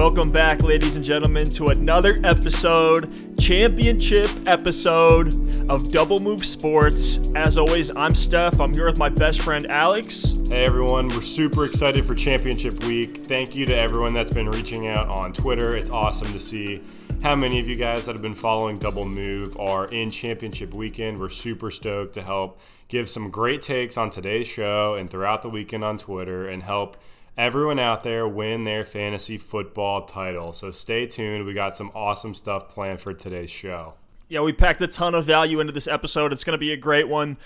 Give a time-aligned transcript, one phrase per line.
[0.00, 5.28] Welcome back, ladies and gentlemen, to another episode, championship episode
[5.70, 7.20] of Double Move Sports.
[7.34, 8.60] As always, I'm Steph.
[8.60, 10.40] I'm here with my best friend Alex.
[10.48, 13.18] Hey everyone, we're super excited for championship week.
[13.18, 15.76] Thank you to everyone that's been reaching out on Twitter.
[15.76, 16.82] It's awesome to see
[17.22, 21.18] how many of you guys that have been following Double Move are in championship weekend.
[21.18, 22.58] We're super stoked to help
[22.88, 26.96] give some great takes on today's show and throughout the weekend on Twitter and help
[27.36, 30.52] everyone out there win their fantasy football title.
[30.52, 31.46] So stay tuned.
[31.46, 33.94] We got some awesome stuff planned for today's show.
[34.28, 36.32] Yeah, we packed a ton of value into this episode.
[36.32, 37.36] It's going to be a great one.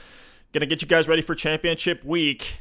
[0.52, 2.60] Going to get you guys ready for championship week.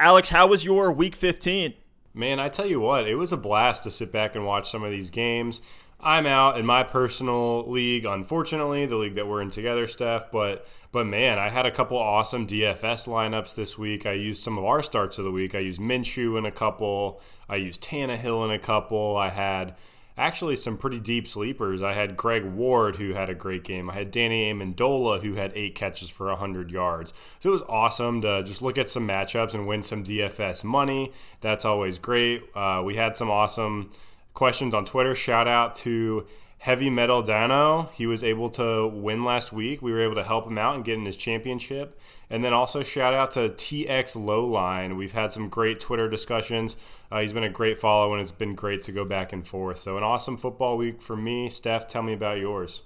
[0.00, 1.74] Alex, how was your week 15?
[2.14, 4.82] Man, I tell you what, it was a blast to sit back and watch some
[4.82, 5.60] of these games.
[5.98, 10.30] I'm out in my personal league, unfortunately, the league that we're in together, Steph.
[10.30, 14.06] But but man, I had a couple awesome DFS lineups this week.
[14.06, 15.54] I used some of our starts of the week.
[15.54, 17.20] I used Minshew in a couple.
[17.48, 19.16] I used Tannehill in a couple.
[19.16, 19.74] I had
[20.18, 21.82] actually some pretty deep sleepers.
[21.82, 23.90] I had Greg Ward who had a great game.
[23.90, 27.12] I had Danny Amendola who had eight catches for 100 yards.
[27.38, 31.12] So it was awesome to just look at some matchups and win some DFS money.
[31.40, 32.42] That's always great.
[32.54, 33.90] Uh, we had some awesome
[34.36, 35.14] questions on Twitter.
[35.14, 36.26] Shout out to
[36.58, 37.88] Heavy Metal Dano.
[37.94, 39.82] He was able to win last week.
[39.82, 41.98] We were able to help him out and get in his championship.
[42.30, 44.96] And then also shout out to TX Lowline.
[44.96, 46.76] We've had some great Twitter discussions.
[47.10, 49.78] Uh, he's been a great follow, and it's been great to go back and forth.
[49.78, 51.48] So, an awesome football week for me.
[51.48, 52.82] Steph, tell me about yours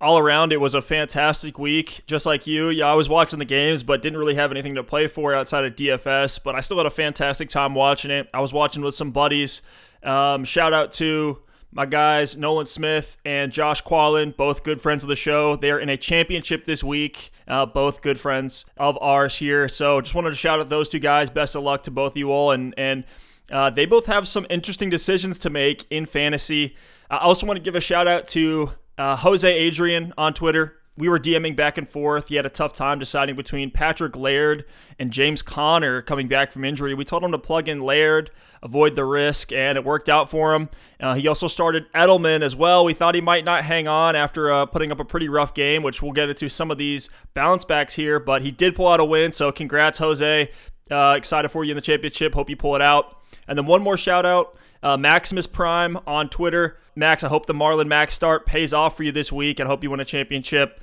[0.00, 3.44] all around it was a fantastic week just like you yeah i was watching the
[3.44, 6.76] games but didn't really have anything to play for outside of dfs but i still
[6.76, 9.60] had a fantastic time watching it i was watching with some buddies
[10.02, 15.08] um, shout out to my guys, Nolan Smith and Josh Quallen, both good friends of
[15.08, 15.56] the show.
[15.56, 19.68] They're in a championship this week, uh, both good friends of ours here.
[19.68, 21.28] So just wanted to shout out those two guys.
[21.28, 22.52] Best of luck to both of you all.
[22.52, 23.04] And, and
[23.52, 26.74] uh, they both have some interesting decisions to make in fantasy.
[27.10, 31.08] I also want to give a shout out to uh, Jose Adrian on Twitter we
[31.08, 32.26] were DMing back and forth.
[32.26, 34.64] He had a tough time deciding between Patrick Laird
[34.98, 36.92] and James Conner coming back from injury.
[36.92, 38.32] We told him to plug in Laird,
[38.64, 40.68] avoid the risk, and it worked out for him.
[40.98, 42.84] Uh, he also started Edelman as well.
[42.84, 45.84] We thought he might not hang on after uh, putting up a pretty rough game,
[45.84, 48.98] which we'll get into some of these bounce backs here, but he did pull out
[48.98, 49.30] a win.
[49.30, 50.50] So congrats, Jose.
[50.90, 52.34] Uh, excited for you in the championship.
[52.34, 53.22] Hope you pull it out.
[53.46, 56.76] And then one more shout out uh, Maximus Prime on Twitter.
[56.98, 59.60] Max, I hope the Marlon Max start pays off for you this week.
[59.60, 60.80] I hope you win a championship.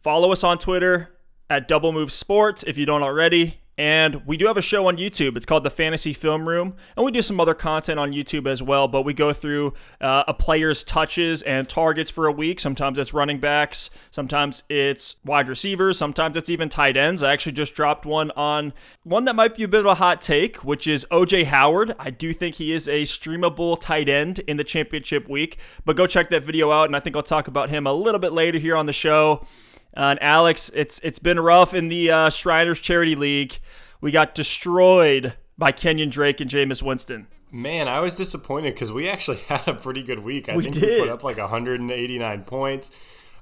[0.00, 1.16] Follow us on Twitter
[1.48, 3.60] at Double Move Sports if you don't already.
[3.78, 5.36] And we do have a show on YouTube.
[5.36, 6.74] It's called The Fantasy Film Room.
[6.96, 8.88] And we do some other content on YouTube as well.
[8.88, 12.58] But we go through uh, a player's touches and targets for a week.
[12.58, 13.88] Sometimes it's running backs.
[14.10, 15.96] Sometimes it's wide receivers.
[15.96, 17.22] Sometimes it's even tight ends.
[17.22, 18.72] I actually just dropped one on
[19.04, 21.94] one that might be a bit of a hot take, which is OJ Howard.
[22.00, 25.58] I do think he is a streamable tight end in the championship week.
[25.84, 26.86] But go check that video out.
[26.88, 29.46] And I think I'll talk about him a little bit later here on the show.
[29.98, 33.58] Uh, and Alex, it's it's been rough in the uh, Shriners Charity League.
[34.00, 37.26] We got destroyed by Kenyon Drake and Jameis Winston.
[37.50, 40.48] Man, I was disappointed because we actually had a pretty good week.
[40.48, 40.82] I we think did.
[40.88, 42.92] we put up like 189 points.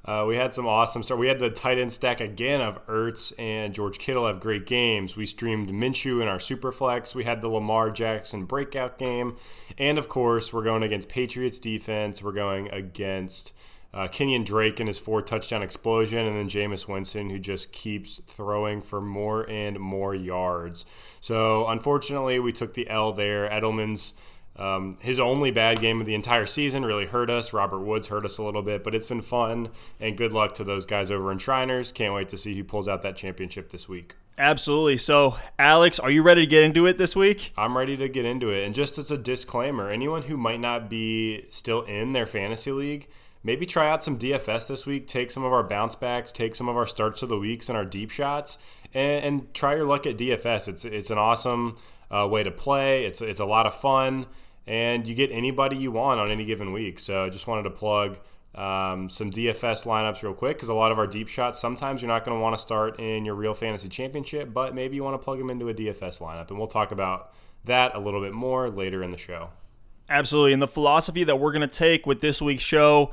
[0.06, 1.18] Uh, we had some awesome stuff.
[1.18, 5.16] We had the tight end stack again of Ertz and George Kittle have great games.
[5.16, 7.14] We streamed Minshew in our Superflex.
[7.14, 9.36] We had the Lamar Jackson breakout game.
[9.76, 12.22] And of course, we're going against Patriots defense.
[12.22, 13.52] We're going against
[13.96, 18.20] uh, Kenyon Drake and his four touchdown explosion, and then Jameis Winston, who just keeps
[18.26, 20.84] throwing for more and more yards.
[21.22, 23.48] So, unfortunately, we took the L there.
[23.48, 24.12] Edelman's
[24.56, 27.52] um, his only bad game of the entire season really hurt us.
[27.52, 29.68] Robert Woods hurt us a little bit, but it's been fun.
[29.98, 31.92] And good luck to those guys over in Shriners.
[31.92, 34.14] Can't wait to see who pulls out that championship this week.
[34.38, 34.98] Absolutely.
[34.98, 37.52] So, Alex, are you ready to get into it this week?
[37.56, 38.64] I'm ready to get into it.
[38.64, 43.08] And just as a disclaimer, anyone who might not be still in their fantasy league,
[43.46, 45.06] maybe try out some DFS this week.
[45.06, 47.78] Take some of our bounce backs, take some of our starts of the weeks and
[47.78, 48.58] our deep shots,
[48.92, 50.68] and, and try your luck at DFS.
[50.68, 51.76] It's it's an awesome
[52.10, 53.06] uh, way to play.
[53.06, 54.26] It's it's a lot of fun,
[54.66, 56.98] and you get anybody you want on any given week.
[56.98, 58.18] So I just wanted to plug.
[58.54, 62.08] Um, some DFS lineups real quick because a lot of our deep shots sometimes you're
[62.08, 65.20] not going to want to start in your real fantasy championship, but maybe you want
[65.20, 67.34] to plug them into a DFS lineup, and we'll talk about
[67.66, 69.50] that a little bit more later in the show.
[70.08, 73.12] Absolutely, and the philosophy that we're going to take with this week's show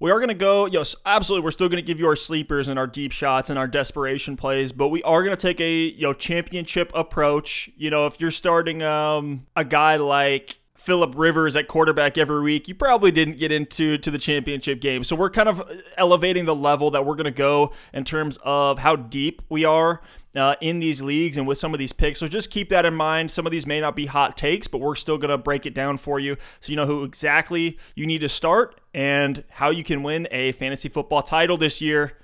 [0.00, 1.44] we are going to go, yes, absolutely.
[1.44, 4.36] We're still going to give you our sleepers and our deep shots and our desperation
[4.36, 7.70] plays, but we are going to take a you know championship approach.
[7.76, 12.66] You know, if you're starting um, a guy like Philip Rivers at quarterback every week,
[12.66, 15.04] you probably didn't get into to the championship game.
[15.04, 15.62] So we're kind of
[15.98, 20.00] elevating the level that we're going to go in terms of how deep we are
[20.34, 22.18] uh, in these leagues and with some of these picks.
[22.18, 23.30] So just keep that in mind.
[23.30, 25.74] Some of these may not be hot takes, but we're still going to break it
[25.74, 29.84] down for you so you know who exactly you need to start and how you
[29.84, 32.16] can win a fantasy football title this year.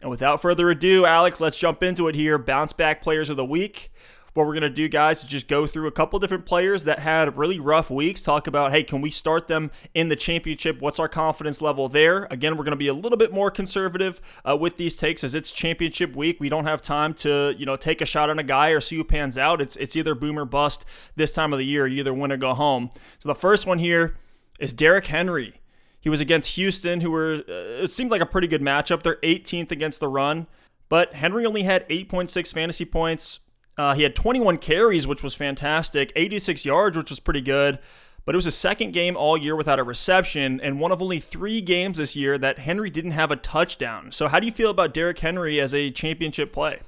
[0.00, 2.36] And without further ado, Alex, let's jump into it here.
[2.36, 3.92] Bounce back players of the week
[4.34, 7.00] what we're going to do, guys, is just go through a couple different players that
[7.00, 8.22] had really rough weeks.
[8.22, 10.80] Talk about, hey, can we start them in the championship?
[10.80, 12.26] What's our confidence level there?
[12.30, 15.34] Again, we're going to be a little bit more conservative uh, with these takes as
[15.34, 16.38] it's championship week.
[16.40, 18.96] We don't have time to, you know, take a shot on a guy or see
[18.96, 19.60] who pans out.
[19.60, 21.86] It's it's either boom or bust this time of the year.
[21.86, 22.90] You either win or go home.
[23.18, 24.16] So the first one here
[24.58, 25.60] is Derrick Henry.
[26.00, 29.02] He was against Houston, who were uh, it seemed like a pretty good matchup.
[29.02, 30.46] They're 18th against the run.
[30.88, 33.40] But Henry only had 8.6 fantasy points,
[33.78, 37.78] uh, he had 21 carries, which was fantastic, 86 yards, which was pretty good.
[38.24, 41.18] But it was his second game all year without a reception, and one of only
[41.18, 44.12] three games this year that Henry didn't have a touchdown.
[44.12, 46.80] So, how do you feel about Derrick Henry as a championship play?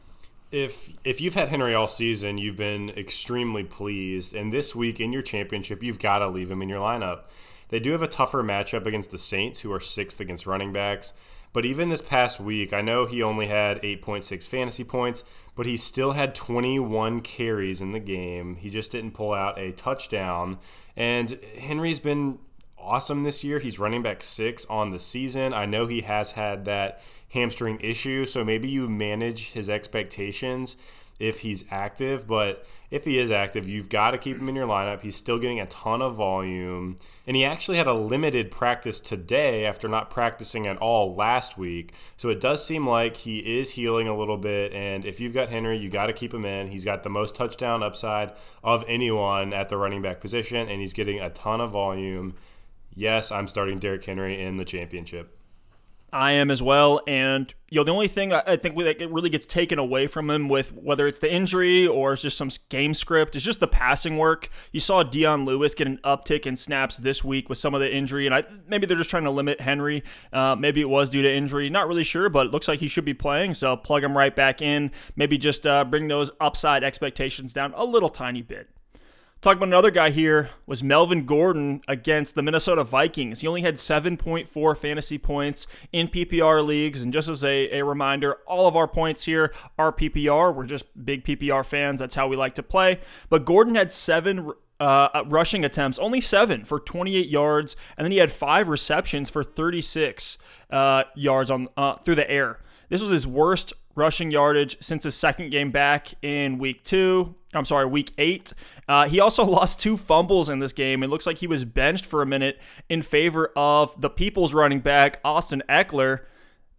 [0.53, 5.13] If if you've had Henry all season, you've been extremely pleased, and this week in
[5.13, 7.23] your championship, you've got to leave him in your lineup.
[7.69, 11.15] They do have a tougher matchup against the Saints, who are sixth against running backs.
[11.55, 15.23] But even this past week, I know he only had 8.6 fantasy points,
[15.55, 18.57] but he still had 21 carries in the game.
[18.57, 20.59] He just didn't pull out a touchdown.
[20.97, 22.41] And Henry's been
[22.77, 23.61] awesome this year.
[23.61, 25.55] He's running back six on the season.
[25.55, 27.01] I know he has had that
[27.33, 30.77] hamstring issue, so maybe you manage his expectations
[31.19, 32.27] if he's active.
[32.27, 35.01] But if he is active, you've got to keep him in your lineup.
[35.01, 36.97] He's still getting a ton of volume.
[37.27, 41.93] And he actually had a limited practice today after not practicing at all last week.
[42.17, 44.73] So it does seem like he is healing a little bit.
[44.73, 46.69] And if you've got Henry, you got to keep him in.
[46.69, 48.33] He's got the most touchdown upside
[48.63, 52.35] of anyone at the running back position, and he's getting a ton of volume.
[52.95, 55.37] Yes, I'm starting Derrick Henry in the championship.
[56.15, 57.01] I am as well.
[57.09, 60.49] And you know, the only thing I think that really gets taken away from him
[60.49, 64.17] with whether it's the injury or it's just some game script is just the passing
[64.17, 64.49] work.
[64.71, 67.93] You saw Dion Lewis get an uptick in snaps this week with some of the
[67.93, 70.05] injury, and I maybe they're just trying to limit Henry.
[70.33, 71.69] Uh, maybe it was due to injury.
[71.69, 73.55] Not really sure, but it looks like he should be playing.
[73.55, 74.93] So plug him right back in.
[75.17, 78.71] Maybe just uh, bring those upside expectations down a little tiny bit.
[79.45, 83.43] Talk about another guy here was Melvin Gordon against the Minnesota Vikings.
[83.43, 87.03] He only had 7.4 fantasy points in PPR leagues.
[87.03, 90.55] And just as a, a reminder, all of our points here are PPR.
[90.55, 92.01] We're just big PPR fans.
[92.01, 93.01] That's how we like to play.
[93.29, 94.51] But Gordon had seven
[94.81, 99.45] uh, rushing attempts, only seven for 28 yards, and then he had five receptions for
[99.45, 100.39] 36
[100.71, 102.61] uh, yards on uh, through the air.
[102.89, 107.35] This was his worst rushing yardage since his second game back in week two.
[107.53, 108.53] I'm sorry, week eight.
[108.89, 111.03] Uh, he also lost two fumbles in this game.
[111.03, 112.59] It looks like he was benched for a minute
[112.89, 116.21] in favor of the People's running back, Austin Ekeler.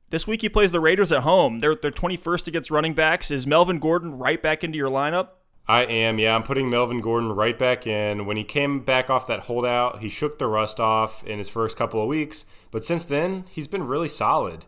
[0.09, 1.59] This week he plays the Raiders at home.
[1.59, 3.31] They're, they're 21st against running backs.
[3.31, 5.29] Is Melvin Gordon right back into your lineup?
[5.67, 6.35] I am, yeah.
[6.35, 8.27] I'm putting Melvin Gordon right back in.
[8.27, 11.75] When he came back off that holdout, he shook the rust off in his first
[11.75, 12.45] couple of weeks.
[12.69, 14.65] But since then, he's been really solid.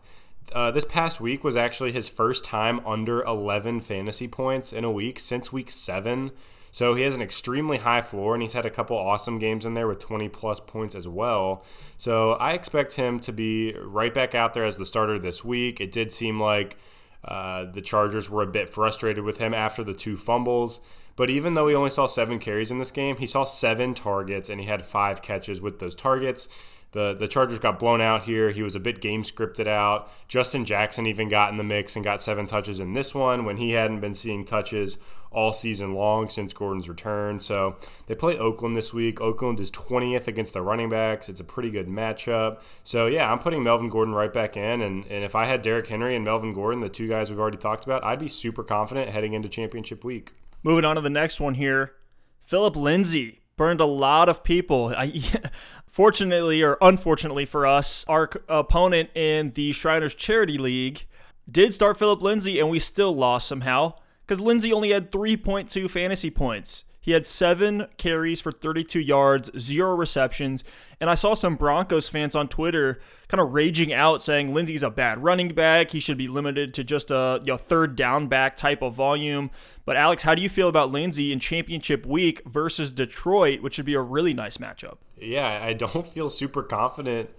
[0.54, 4.90] Uh, this past week was actually his first time under 11 fantasy points in a
[4.90, 6.30] week since week seven.
[6.70, 9.74] So he has an extremely high floor, and he's had a couple awesome games in
[9.74, 11.64] there with 20 plus points as well.
[11.96, 15.80] So I expect him to be right back out there as the starter this week.
[15.80, 16.76] It did seem like
[17.24, 20.80] uh, the Chargers were a bit frustrated with him after the two fumbles.
[21.16, 24.48] But even though he only saw seven carries in this game, he saw seven targets
[24.48, 26.48] and he had five catches with those targets
[26.92, 28.50] the the Chargers got blown out here.
[28.50, 30.10] He was a bit game scripted out.
[30.26, 33.58] Justin Jackson even got in the mix and got seven touches in this one when
[33.58, 34.98] he hadn't been seeing touches
[35.30, 37.38] all season long since Gordon's return.
[37.38, 37.76] So
[38.06, 39.20] they play Oakland this week.
[39.20, 41.28] Oakland is 20th against the running backs.
[41.28, 42.62] It's a pretty good matchup.
[42.82, 44.80] So yeah, I'm putting Melvin Gordon right back in.
[44.80, 47.58] And, and if I had Derrick Henry and Melvin Gordon, the two guys we've already
[47.58, 50.32] talked about, I'd be super confident heading into championship week.
[50.62, 51.94] Moving on to the next one here.
[52.42, 54.94] Phillip Lindsay burned a lot of people.
[54.96, 55.12] I,
[55.98, 61.08] Fortunately or unfortunately for us, our opponent in the Shriners Charity League
[61.50, 66.30] did start Phillip Lindsay, and we still lost somehow because Lindsay only had 3.2 fantasy
[66.30, 66.84] points.
[67.00, 70.64] He had seven carries for 32 yards, zero receptions.
[71.00, 74.90] And I saw some Broncos fans on Twitter kind of raging out saying Lindsay's a
[74.90, 75.92] bad running back.
[75.92, 79.50] He should be limited to just a you know, third down back type of volume.
[79.84, 83.86] But Alex, how do you feel about Lindsay in championship week versus Detroit, which would
[83.86, 84.98] be a really nice matchup?
[85.16, 87.30] Yeah, I don't feel super confident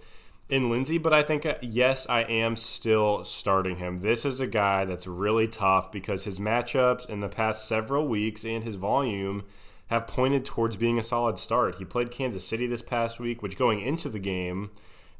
[0.50, 3.98] in Lindsay, but I think, uh, yes, I am still starting him.
[3.98, 8.44] This is a guy that's really tough because his matchups in the past several weeks
[8.44, 9.44] and his volume
[9.86, 11.76] have pointed towards being a solid start.
[11.76, 14.70] He played Kansas City this past week, which going into the game,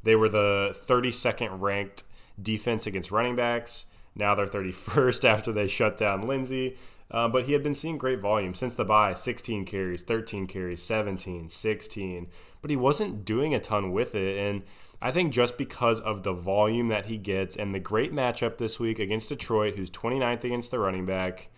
[0.03, 2.03] they were the 32nd ranked
[2.41, 3.85] defense against running backs.
[4.15, 6.77] Now they're 31st after they shut down Lindsay.
[7.11, 10.81] Um, but he had been seeing great volume since the bye 16 carries, 13 carries,
[10.81, 12.27] 17, 16.
[12.61, 14.37] But he wasn't doing a ton with it.
[14.37, 14.63] And
[15.01, 18.79] I think just because of the volume that he gets and the great matchup this
[18.79, 21.49] week against Detroit, who's 29th against the running back,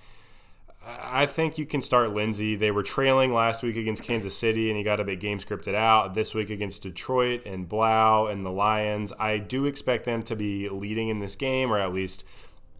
[1.02, 2.56] I think you can start Lindsay.
[2.56, 5.76] They were trailing last week against Kansas City, and he got a big game scripted
[5.76, 6.14] out.
[6.14, 10.70] This week against Detroit and Blough and the Lions, I do expect them to be
[10.70, 12.26] leading in this game, or at least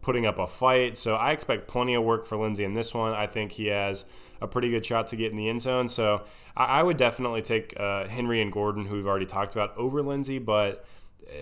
[0.02, 0.98] putting up a fight.
[0.98, 3.12] So I expect plenty of work for Lindsay in this one.
[3.14, 4.04] I think he has
[4.40, 5.88] a pretty good shot to get in the end zone.
[5.88, 6.24] So
[6.56, 10.38] I, would definitely take uh, Henry and Gordon, who we've already talked about, over Lindsay.
[10.38, 10.84] But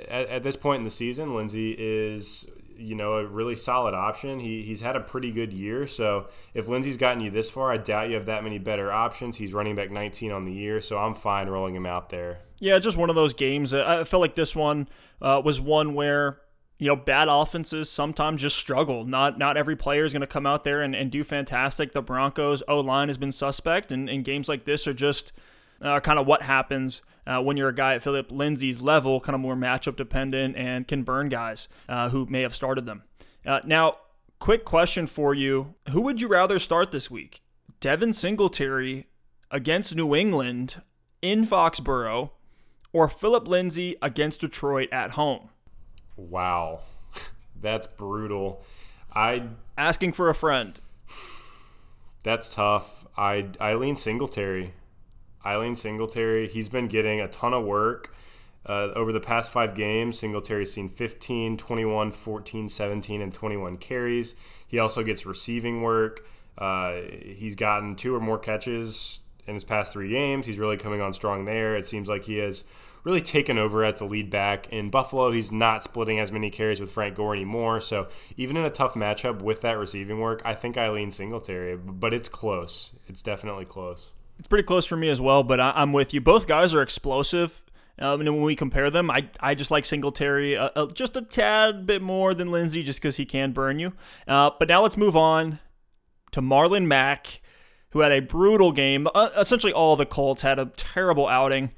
[0.09, 2.49] at, at this point in the season, Lindsay is
[2.83, 4.41] you know, a really solid option.
[4.41, 5.87] He, he's had a pretty good year.
[5.87, 9.37] So if Lindsay's gotten you this far, I doubt you have that many better options.
[9.37, 12.41] He's running back 19 on the year, so I'm fine rolling him out there.
[12.59, 13.73] Yeah, just one of those games.
[13.75, 14.89] I felt like this one
[15.21, 16.41] uh, was one where
[16.83, 19.05] you know bad offenses sometimes just struggle.
[19.05, 21.93] Not not every player is going to come out there and, and do fantastic.
[21.93, 25.33] The Broncos O line has been suspect, and, and games like this are just
[25.81, 29.37] uh, kind of what happens uh, when you're a guy at Phillip Lindsay's level, kind
[29.37, 33.05] of more matchup dependent and can burn guys uh, who may have started them.
[33.47, 33.99] Uh, now,
[34.41, 37.43] quick question for you Who would you rather start this week?
[37.79, 39.07] Devin Singletary
[39.53, 40.83] against New England
[41.21, 42.31] in Foxborough
[42.93, 45.51] or Phillip Lindsay against Detroit at home?
[46.17, 46.81] Wow.
[47.61, 48.65] That's brutal.
[49.15, 49.45] I
[49.77, 50.81] asking for a friend.
[52.25, 53.07] That's tough.
[53.17, 54.75] I Eileen Singletary.
[55.45, 58.15] I lean Singletary, he's been getting a ton of work.
[58.65, 64.37] Uh, over the past five games, Singletary's seen 15, 21, 14, 17, and 21 carries.
[64.69, 66.25] He also gets receiving work.
[66.57, 70.47] Uh, he's gotten two or more catches in his past three games.
[70.47, 71.75] He's really coming on strong there.
[71.75, 72.63] It seems like he has
[73.05, 74.69] really taken over as the lead back.
[74.73, 77.81] In Buffalo, he's not splitting as many carries with Frank Gore anymore.
[77.81, 81.77] So even in a tough matchup with that receiving work, I think I lean Singletary,
[81.77, 82.97] but it's close.
[83.07, 84.13] It's definitely close.
[84.39, 86.21] It's pretty close for me as well, but I, am with you.
[86.21, 87.63] Both guys are explosive.
[87.99, 91.23] Um, and when we compare them, I, I just like Singletary uh, uh, just a
[91.23, 93.93] tad bit more than Lindsay just because he can burn you.
[94.27, 95.59] Uh, but now let's move on
[96.33, 97.41] to Marlon Mack,
[97.91, 99.07] who had a brutal game.
[99.15, 101.73] Uh, essentially, all the Colts had a terrible outing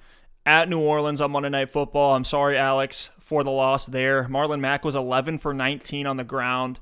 [0.46, 2.14] at New Orleans on Monday Night Football.
[2.14, 4.24] I'm sorry, Alex, for the loss there.
[4.24, 6.80] Marlon Mack was 11 for 19 on the ground.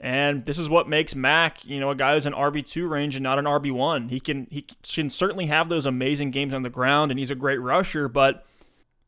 [0.00, 3.16] And this is what makes Mack, you know, a guy who's an RB two range
[3.16, 4.08] and not an RB one.
[4.08, 7.36] He can he can certainly have those amazing games on the ground, and he's a
[7.36, 8.44] great rusher, but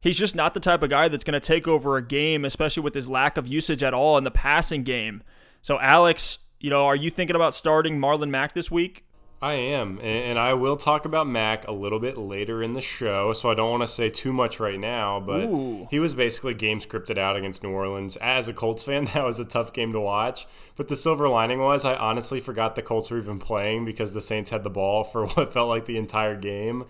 [0.00, 2.82] he's just not the type of guy that's going to take over a game, especially
[2.82, 5.22] with his lack of usage at all in the passing game.
[5.60, 9.04] So, Alex, you know, are you thinking about starting Marlon Mack this week?
[9.42, 13.34] I am, and I will talk about Mack a little bit later in the show,
[13.34, 15.20] so I don't want to say too much right now.
[15.20, 15.86] But Ooh.
[15.90, 18.16] he was basically game scripted out against New Orleans.
[18.16, 20.46] As a Colts fan, that was a tough game to watch.
[20.76, 24.22] But the silver lining was, I honestly forgot the Colts were even playing because the
[24.22, 26.84] Saints had the ball for what felt like the entire game.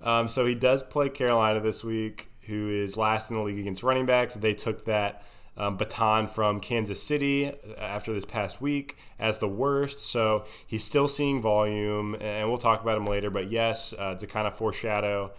[0.00, 3.82] Um, so he does play Carolina this week, who is last in the league against
[3.82, 4.36] running backs.
[4.36, 5.22] They took that
[5.60, 10.00] um, baton from Kansas City after this past week as the worst.
[10.00, 13.28] So he's still seeing volume, and we'll talk about him later.
[13.28, 15.32] But yes, uh, to kind of foreshadow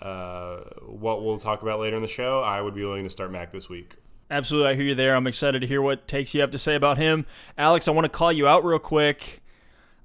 [0.00, 3.30] uh, what we'll talk about later in the show, I would be willing to start
[3.30, 3.96] Mack this week.
[4.30, 5.14] Absolutely, I hear you there.
[5.14, 7.26] I'm excited to hear what takes you have to say about him.
[7.58, 9.42] Alex, I want to call you out real quick.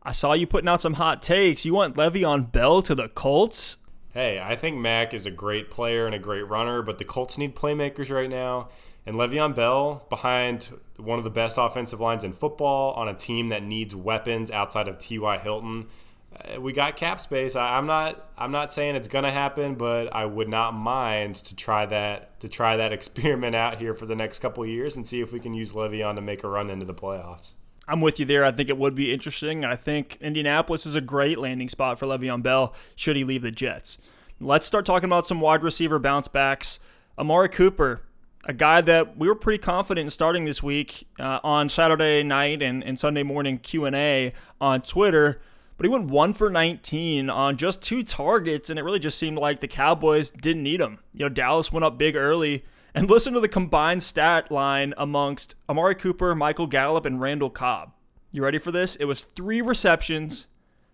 [0.01, 1.63] I saw you putting out some hot takes.
[1.63, 3.77] You want Le'Veon Bell to the Colts?
[4.13, 7.39] Hey, I think Mack is a great player and a great runner, but the Colts
[7.39, 8.69] need playmakers right now.
[9.07, 13.49] And Le'Veon Bell behind one of the best offensive lines in football on a team
[13.49, 15.39] that needs weapons outside of T.Y.
[15.39, 15.87] Hilton.
[16.31, 17.55] Uh, we got cap space.
[17.55, 18.29] I, am not.
[18.37, 22.47] I'm not saying it's gonna happen, but I would not mind to try that to
[22.47, 25.55] try that experiment out here for the next couple years and see if we can
[25.55, 27.53] use Le'Veon to make a run into the playoffs.
[27.87, 28.45] I'm with you there.
[28.45, 29.65] I think it would be interesting.
[29.65, 33.51] I think Indianapolis is a great landing spot for Le'Veon Bell should he leave the
[33.51, 33.97] Jets.
[34.39, 36.79] Let's start talking about some wide receiver bounce backs.
[37.17, 38.01] Amari Cooper
[38.45, 42.61] a guy that we were pretty confident in starting this week uh, on Saturday night
[42.61, 45.41] and, and Sunday morning Q&A on Twitter,
[45.77, 49.37] but he went 1 for 19 on just two targets, and it really just seemed
[49.37, 50.99] like the Cowboys didn't need him.
[51.13, 55.55] You know, Dallas went up big early, and listen to the combined stat line amongst
[55.67, 57.91] Amari Cooper, Michael Gallup, and Randall Cobb.
[58.31, 58.95] You ready for this?
[58.95, 60.47] It was three receptions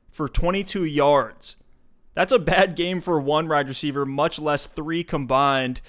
[0.10, 1.56] for 22 yards.
[2.13, 5.82] That's a bad game for one wide receiver, much less three combined.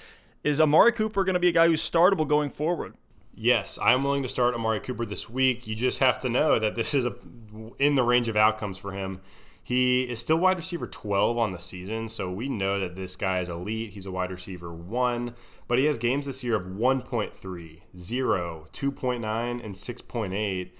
[0.45, 2.95] Is Amari Cooper going to be a guy who's startable going forward?
[3.35, 5.67] Yes, I'm willing to start Amari Cooper this week.
[5.67, 7.15] You just have to know that this is a,
[7.79, 9.21] in the range of outcomes for him.
[9.71, 13.39] He is still wide receiver 12 on the season, so we know that this guy
[13.39, 13.91] is elite.
[13.91, 15.33] He's a wide receiver 1,
[15.69, 20.71] but he has games this year of 1.3, 0, 2.9, and 6.8.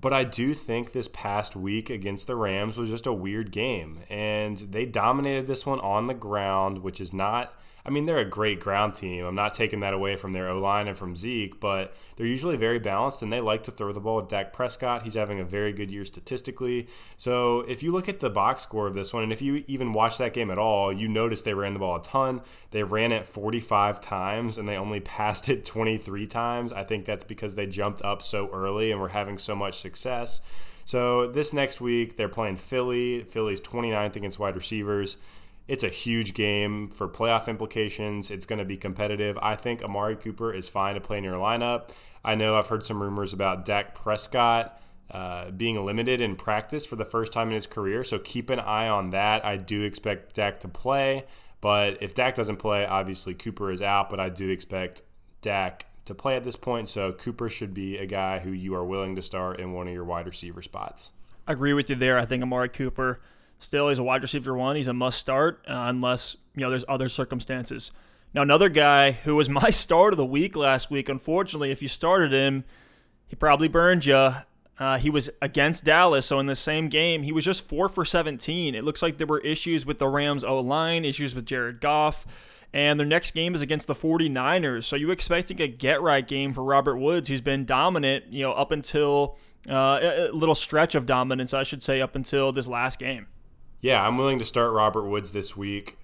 [0.00, 4.04] But I do think this past week against the Rams was just a weird game,
[4.08, 7.52] and they dominated this one on the ground, which is not
[7.84, 9.24] I mean, they're a great ground team.
[9.24, 12.56] I'm not taking that away from their O line and from Zeke, but they're usually
[12.56, 15.02] very balanced and they like to throw the ball with Dak Prescott.
[15.02, 16.86] He's having a very good year statistically.
[17.16, 19.92] So if you look at the box score of this one, and if you even
[19.92, 22.42] watch that game at all, you notice they ran the ball a ton.
[22.70, 26.72] They ran it 45 times and they only passed it 23 times.
[26.72, 30.40] I think that's because they jumped up so early and were having so much success.
[30.84, 33.22] So this next week, they're playing Philly.
[33.22, 35.16] Philly's 29th against wide receivers
[35.68, 38.30] it's a huge game for playoff implications.
[38.30, 39.38] It's going to be competitive.
[39.40, 41.90] I think Amari Cooper is fine to play in your lineup.
[42.24, 46.96] I know I've heard some rumors about Dak Prescott uh, being limited in practice for
[46.96, 49.44] the first time in his career, so keep an eye on that.
[49.44, 51.24] I do expect Dak to play,
[51.60, 55.02] but if Dak doesn't play, obviously Cooper is out, but I do expect
[55.42, 58.84] Dak to play at this point, so Cooper should be a guy who you are
[58.84, 61.12] willing to start in one of your wide receiver spots.
[61.46, 62.18] I agree with you there.
[62.18, 63.20] I think Amari Cooper
[63.62, 64.74] Still, he's a wide receiver one.
[64.74, 67.92] He's a must start uh, unless you know there's other circumstances.
[68.34, 71.08] Now, another guy who was my start of the week last week.
[71.08, 72.64] Unfortunately, if you started him,
[73.28, 74.34] he probably burned you.
[74.78, 78.04] Uh, he was against Dallas, so in the same game, he was just four for
[78.04, 78.74] 17.
[78.74, 82.26] It looks like there were issues with the Rams' O line, issues with Jared Goff,
[82.72, 84.84] and their next game is against the 49ers.
[84.84, 87.28] So you expecting a get right game for Robert Woods?
[87.28, 89.36] He's been dominant, you know, up until
[89.70, 93.28] uh, a little stretch of dominance, I should say, up until this last game
[93.82, 95.98] yeah, I'm willing to start Robert Woods this week.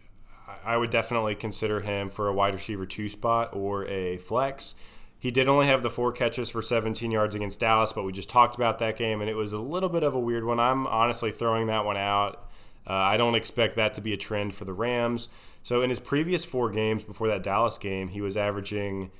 [0.64, 4.74] I would definitely consider him for a wide receiver two spot or a flex.
[5.20, 8.28] He did only have the four catches for 17 yards against Dallas, but we just
[8.28, 10.58] talked about that game, and it was a little bit of a weird one.
[10.58, 12.50] I'm honestly throwing that one out.
[12.84, 15.28] Uh, I don't expect that to be a trend for the Rams.
[15.62, 19.10] So, in his previous four games before that Dallas game, he was averaging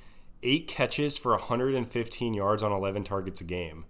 [0.43, 3.85] eight catches for 115 yards on 11 targets a game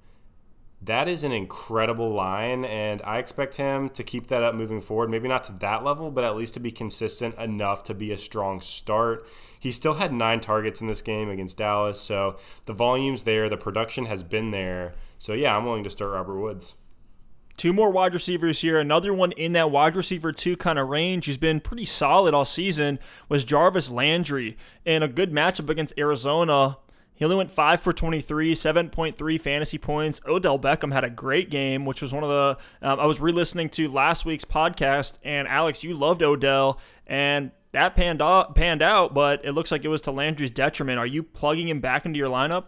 [0.82, 5.10] that is an incredible line, and I expect him to keep that up moving forward.
[5.10, 8.18] Maybe not to that level, but at least to be consistent enough to be a
[8.18, 9.28] strong start.
[9.60, 13.58] He still had nine targets in this game against Dallas, so the volume's there, the
[13.58, 14.94] production has been there.
[15.18, 16.76] So, yeah, I'm willing to start Robert Woods.
[17.58, 18.80] Two more wide receivers here.
[18.80, 21.26] Another one in that wide receiver two kind of range.
[21.26, 23.00] He's been pretty solid all season.
[23.28, 26.78] Was Jarvis Landry in a good matchup against Arizona
[27.20, 30.22] he only went 5 for 23, 7.3 fantasy points.
[30.26, 32.58] Odell Beckham had a great game, which was one of the.
[32.82, 37.52] Um, I was re listening to last week's podcast, and Alex, you loved Odell, and
[37.74, 40.98] that panned out, panned out, but it looks like it was to Landry's detriment.
[40.98, 42.68] Are you plugging him back into your lineup?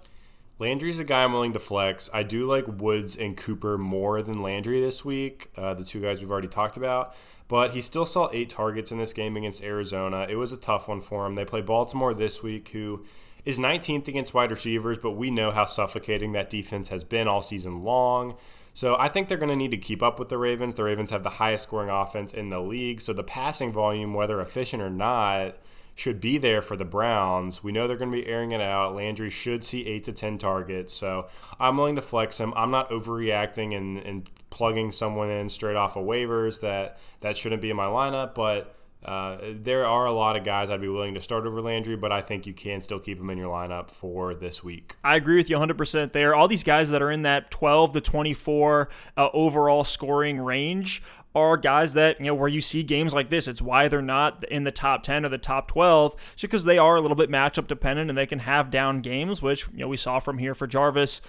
[0.60, 2.10] Landry's a guy I'm willing to flex.
[2.14, 6.20] I do like Woods and Cooper more than Landry this week, uh, the two guys
[6.20, 7.16] we've already talked about.
[7.48, 10.28] But he still saw eight targets in this game against Arizona.
[10.30, 11.36] It was a tough one for him.
[11.36, 13.06] They play Baltimore this week, who
[13.46, 17.42] is 19th against wide receivers, but we know how suffocating that defense has been all
[17.42, 18.36] season long.
[18.74, 20.76] So I think they're going to need to keep up with the Ravens.
[20.76, 24.40] The Ravens have the highest scoring offense in the league, so the passing volume, whether
[24.40, 25.58] efficient or not,
[25.94, 27.64] should be there for the Browns.
[27.64, 28.96] We know they're going to be airing it out.
[28.96, 30.94] Landry should see 8 to 10 targets.
[30.94, 31.28] So
[31.60, 32.54] I'm willing to flex him.
[32.56, 37.62] I'm not overreacting and, and plugging someone in straight off of waivers that that shouldn't
[37.62, 41.16] be in my lineup, but uh, there are a lot of guys I'd be willing
[41.16, 43.90] to start over Landry, but I think you can still keep him in your lineup
[43.90, 44.96] for this week.
[45.04, 46.36] I agree with you 100% there.
[46.36, 51.02] All these guys that are in that 12 to 24 uh, overall scoring range
[51.34, 53.48] are guys that, you know, where you see games like this.
[53.48, 56.78] It's why they're not in the top 10 or the top 12, just because they
[56.78, 59.88] are a little bit matchup dependent and they can have down games, which, you know,
[59.88, 61.22] we saw from here for Jarvis.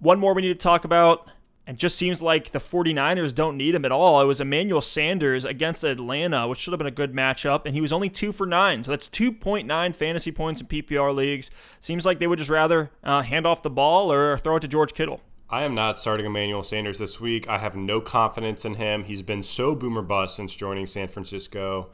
[0.00, 1.30] One more we need to talk about
[1.70, 4.20] and just seems like the 49ers don't need him at all.
[4.20, 7.80] It was Emmanuel Sanders against Atlanta, which should have been a good matchup, and he
[7.80, 8.82] was only two for nine.
[8.82, 11.48] So that's 2.9 fantasy points in PPR leagues.
[11.78, 14.66] Seems like they would just rather uh, hand off the ball or throw it to
[14.66, 15.20] George Kittle.
[15.48, 17.48] I am not starting Emmanuel Sanders this week.
[17.48, 19.04] I have no confidence in him.
[19.04, 21.88] He's been so boomer bust since joining San Francisco.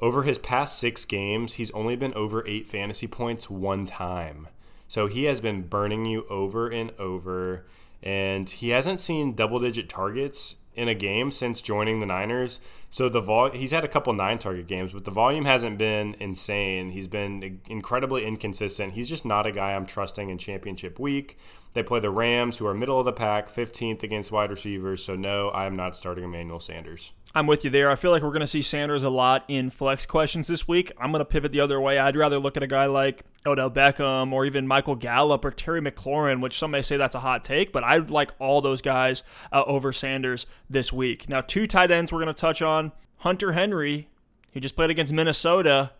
[0.00, 4.48] Over his past six games, he's only been over eight fantasy points one time.
[4.86, 7.64] So he has been burning you over and over
[8.02, 12.60] and he hasn't seen double digit targets in a game since joining the Niners.
[12.90, 16.14] So the vol he's had a couple nine target games, but the volume hasn't been
[16.18, 16.90] insane.
[16.90, 18.94] He's been incredibly inconsistent.
[18.94, 21.38] He's just not a guy I'm trusting in championship week.
[21.74, 25.04] They play the Rams, who are middle of the pack, 15th against wide receivers.
[25.04, 27.12] So no, I am not starting Emmanuel Sanders.
[27.34, 27.90] I'm with you there.
[27.90, 30.92] I feel like we're going to see Sanders a lot in flex questions this week.
[30.98, 31.98] I'm going to pivot the other way.
[31.98, 35.80] I'd rather look at a guy like Odell Beckham or even Michael Gallup or Terry
[35.80, 39.22] McLaurin, which some may say that's a hot take, but I'd like all those guys
[39.50, 41.26] uh, over Sanders this week.
[41.26, 42.92] Now, two tight ends we're going to touch on.
[43.18, 44.08] Hunter Henry,
[44.52, 45.92] who just played against Minnesota,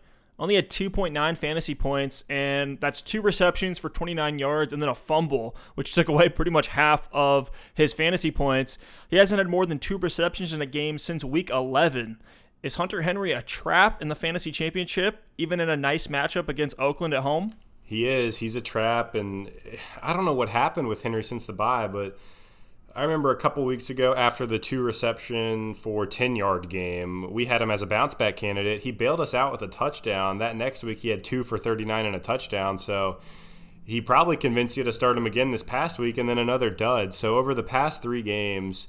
[0.43, 4.93] only had 2.9 fantasy points, and that's two receptions for 29 yards and then a
[4.93, 8.77] fumble, which took away pretty much half of his fantasy points.
[9.07, 12.21] He hasn't had more than two receptions in a game since week 11.
[12.61, 16.77] Is Hunter Henry a trap in the fantasy championship, even in a nice matchup against
[16.77, 17.53] Oakland at home?
[17.81, 18.39] He is.
[18.39, 19.49] He's a trap, and
[20.01, 22.17] I don't know what happened with Henry since the bye, but
[22.95, 27.45] I remember a couple weeks ago after the two reception for 10 yard game, we
[27.45, 28.81] had him as a bounce back candidate.
[28.81, 30.37] He bailed us out with a touchdown.
[30.37, 32.77] That next week, he had two for 39 and a touchdown.
[32.77, 33.17] So
[33.83, 37.15] he probably convinced you to start him again this past week and then another dud.
[37.15, 38.87] So over the past three games,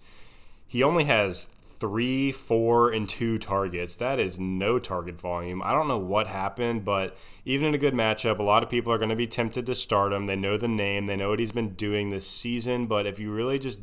[0.66, 3.96] he only has three, four, and two targets.
[3.96, 5.62] That is no target volume.
[5.62, 8.92] I don't know what happened, but even in a good matchup, a lot of people
[8.92, 10.26] are going to be tempted to start him.
[10.26, 12.86] They know the name, they know what he's been doing this season.
[12.86, 13.80] But if you really just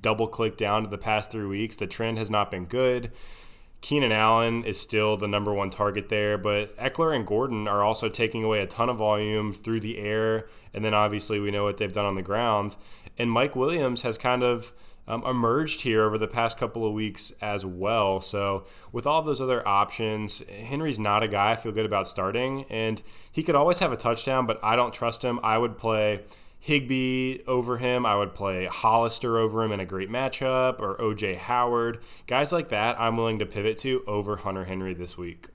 [0.00, 3.12] double click down to the past three weeks, the trend has not been good.
[3.82, 8.08] Keenan Allen is still the number one target there, but Ekeler and Gordon are also
[8.08, 10.46] taking away a ton of volume through the air.
[10.72, 12.76] And then obviously we know what they've done on the ground.
[13.18, 14.72] And Mike Williams has kind of
[15.08, 18.20] um, emerged here over the past couple of weeks as well.
[18.20, 22.64] So, with all those other options, Henry's not a guy I feel good about starting.
[22.70, 25.40] And he could always have a touchdown, but I don't trust him.
[25.42, 26.22] I would play
[26.62, 28.06] Higbee over him.
[28.06, 31.98] I would play Hollister over him in a great matchup or OJ Howard.
[32.28, 35.48] Guys like that, I'm willing to pivot to over Hunter Henry this week.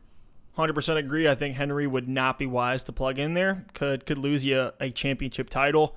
[0.57, 1.25] 100% agree.
[1.29, 3.65] I think Henry would not be wise to plug in there.
[3.73, 5.95] Could could lose you a championship title.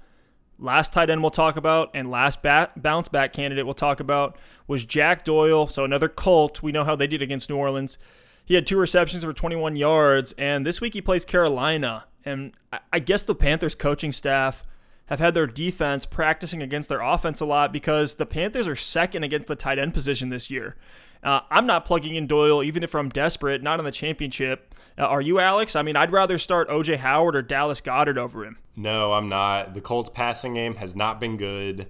[0.61, 4.39] Last tight end we'll talk about and last bat, bounce back candidate we'll talk about
[4.69, 5.67] was Jack Doyle.
[5.67, 6.63] So another Colt.
[6.63, 7.99] We know how they did against New Orleans.
[8.45, 12.05] He had two receptions for 21 yards, and this week he plays Carolina.
[12.25, 12.53] And
[12.93, 14.63] I guess the Panthers coaching staff
[15.11, 19.25] have had their defense practicing against their offense a lot because the Panthers are second
[19.25, 20.77] against the tight end position this year.
[21.23, 24.75] Uh, I'm not plugging in Doyle even if I'm desperate, not in the championship.
[24.97, 25.77] Uh, are you, Alex?
[25.77, 28.57] I mean, I'd rather start OJ Howard or Dallas Goedert over him.
[28.77, 29.75] No, I'm not.
[29.75, 31.89] The Colts passing game has not been good.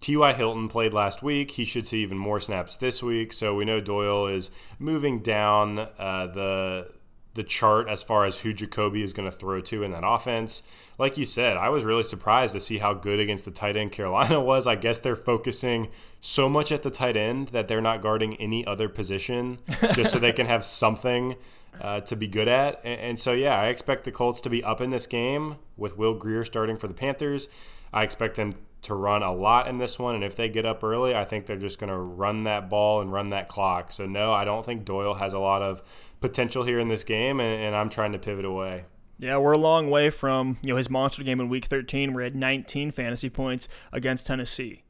[0.00, 0.32] T.Y.
[0.32, 1.52] Hilton played last week.
[1.52, 3.32] He should see even more snaps this week.
[3.32, 6.90] So we know Doyle is moving down uh, the
[7.38, 10.64] the chart as far as who Jacoby is going to throw to in that offense.
[10.98, 13.92] Like you said, I was really surprised to see how good against the tight end
[13.92, 14.66] Carolina was.
[14.66, 15.88] I guess they're focusing
[16.20, 19.60] so much at the tight end that they're not guarding any other position
[19.94, 21.36] just so they can have something
[21.80, 22.80] uh, to be good at.
[22.84, 25.96] And, and so, yeah, I expect the Colts to be up in this game with
[25.96, 27.48] Will Grier starting for the Panthers.
[27.92, 30.14] I expect them to run a lot in this one.
[30.14, 33.00] And if they get up early, I think they're just going to run that ball
[33.00, 33.90] and run that clock.
[33.92, 35.82] So, no, I don't think Doyle has a lot of
[36.20, 38.84] potential here in this game, and, and I'm trying to pivot away.
[39.18, 42.22] Yeah, we're a long way from you know his monster game in Week 13, where
[42.22, 44.84] he had 19 fantasy points against Tennessee.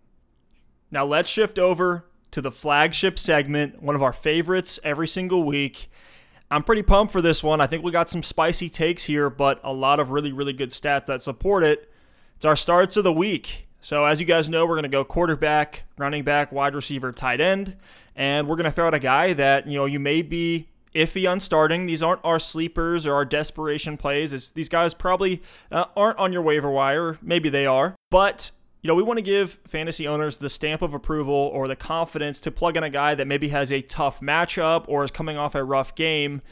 [0.90, 5.90] Now let's shift over to the flagship segment, one of our favorites every single week.
[6.50, 7.60] I'm pretty pumped for this one.
[7.60, 10.70] I think we got some spicy takes here, but a lot of really, really good
[10.70, 11.90] stats that support it.
[12.36, 13.67] It's our starts of the week.
[13.80, 17.40] So, as you guys know, we're going to go quarterback, running back, wide receiver, tight
[17.40, 17.76] end,
[18.16, 21.30] and we're going to throw out a guy that, you know, you may be iffy
[21.30, 21.86] on starting.
[21.86, 24.32] These aren't our sleepers or our desperation plays.
[24.32, 27.18] It's, these guys probably uh, aren't on your waiver wire.
[27.22, 27.94] Maybe they are.
[28.10, 28.50] But,
[28.82, 32.40] you know, we want to give fantasy owners the stamp of approval or the confidence
[32.40, 35.54] to plug in a guy that maybe has a tough matchup or is coming off
[35.54, 36.42] a rough game.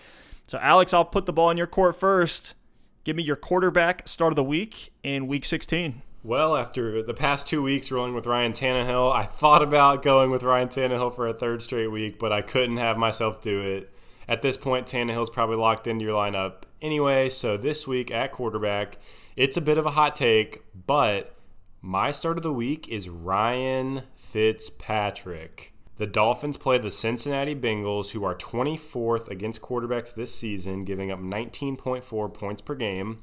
[0.46, 2.54] So, Alex, I'll put the ball in your court first.
[3.02, 6.02] Give me your quarterback start of the week in week 16.
[6.26, 10.42] Well, after the past two weeks rolling with Ryan Tannehill, I thought about going with
[10.42, 13.94] Ryan Tannehill for a third straight week, but I couldn't have myself do it.
[14.26, 17.28] At this point, Tannehill's probably locked into your lineup anyway.
[17.28, 18.98] So this week at quarterback,
[19.36, 21.36] it's a bit of a hot take, but
[21.80, 25.74] my start of the week is Ryan Fitzpatrick.
[25.94, 31.20] The Dolphins play the Cincinnati Bengals, who are 24th against quarterbacks this season, giving up
[31.20, 33.22] 19.4 points per game.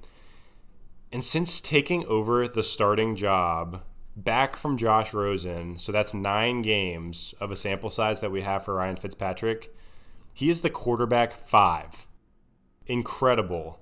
[1.13, 3.83] And since taking over the starting job
[4.15, 8.65] back from Josh Rosen, so that's nine games of a sample size that we have
[8.65, 9.75] for Ryan Fitzpatrick,
[10.33, 12.07] he is the quarterback five.
[12.87, 13.79] Incredible.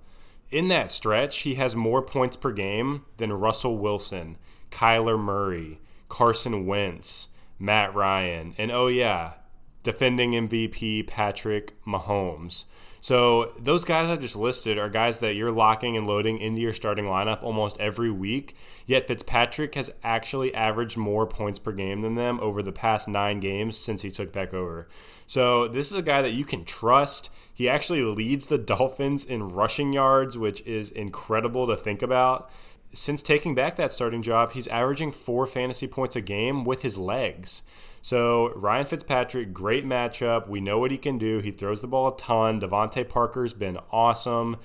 [0.50, 4.38] In that stretch, he has more points per game than Russell Wilson,
[4.70, 9.36] Kyler Murray, Carson Wentz, Matt Ryan, and oh, yeah,
[9.84, 12.65] defending MVP Patrick Mahomes.
[13.01, 16.71] So those guys I just listed are guys that you're locking and loading into your
[16.71, 18.55] starting lineup almost every week.
[18.85, 23.39] Yet Fitzpatrick has actually averaged more points per game than them over the past nine
[23.39, 24.87] games since he took back over.
[25.25, 27.33] So this is a guy that you can trust.
[27.51, 32.51] He actually leads the Dolphins in rushing yards, which is incredible to think about.
[32.93, 36.97] Since taking back that starting job, he's averaging four fantasy points a game with his
[36.97, 37.62] legs.
[38.01, 40.47] So Ryan Fitzpatrick, great matchup.
[40.47, 41.39] We know what he can do.
[41.39, 42.60] He throws the ball a ton.
[42.60, 44.58] DeVante Parker's been awesome.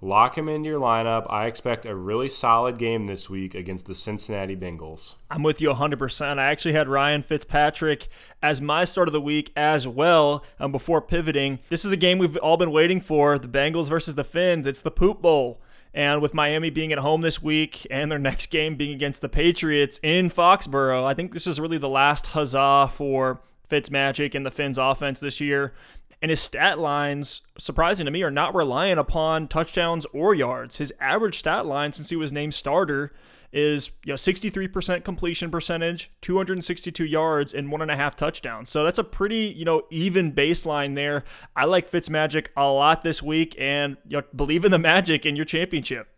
[0.00, 1.26] Lock him into your lineup.
[1.30, 5.14] I expect a really solid game this week against the Cincinnati Bengals.
[5.30, 6.38] I'm with you 100%.
[6.38, 8.08] I actually had Ryan Fitzpatrick
[8.42, 11.58] as my start of the week as well um, before pivoting.
[11.70, 14.66] This is the game we've all been waiting for the Bengals versus the Fins.
[14.66, 15.60] It's the Poop Bowl.
[15.94, 19.28] And with Miami being at home this week and their next game being against the
[19.28, 24.50] Patriots in Foxborough, I think this is really the last huzzah for Fitzmagic and the
[24.50, 25.72] Fins offense this year.
[26.20, 30.78] And his stat lines, surprising to me, are not reliant upon touchdowns or yards.
[30.78, 33.12] His average stat line since he was named starter
[33.54, 38.68] is you know 63% completion percentage, 262 yards, and one and a half touchdowns.
[38.68, 41.24] So that's a pretty you know even baseline there.
[41.54, 45.36] I like Fitzmagic a lot this week, and you know, believe in the magic in
[45.36, 46.08] your championship.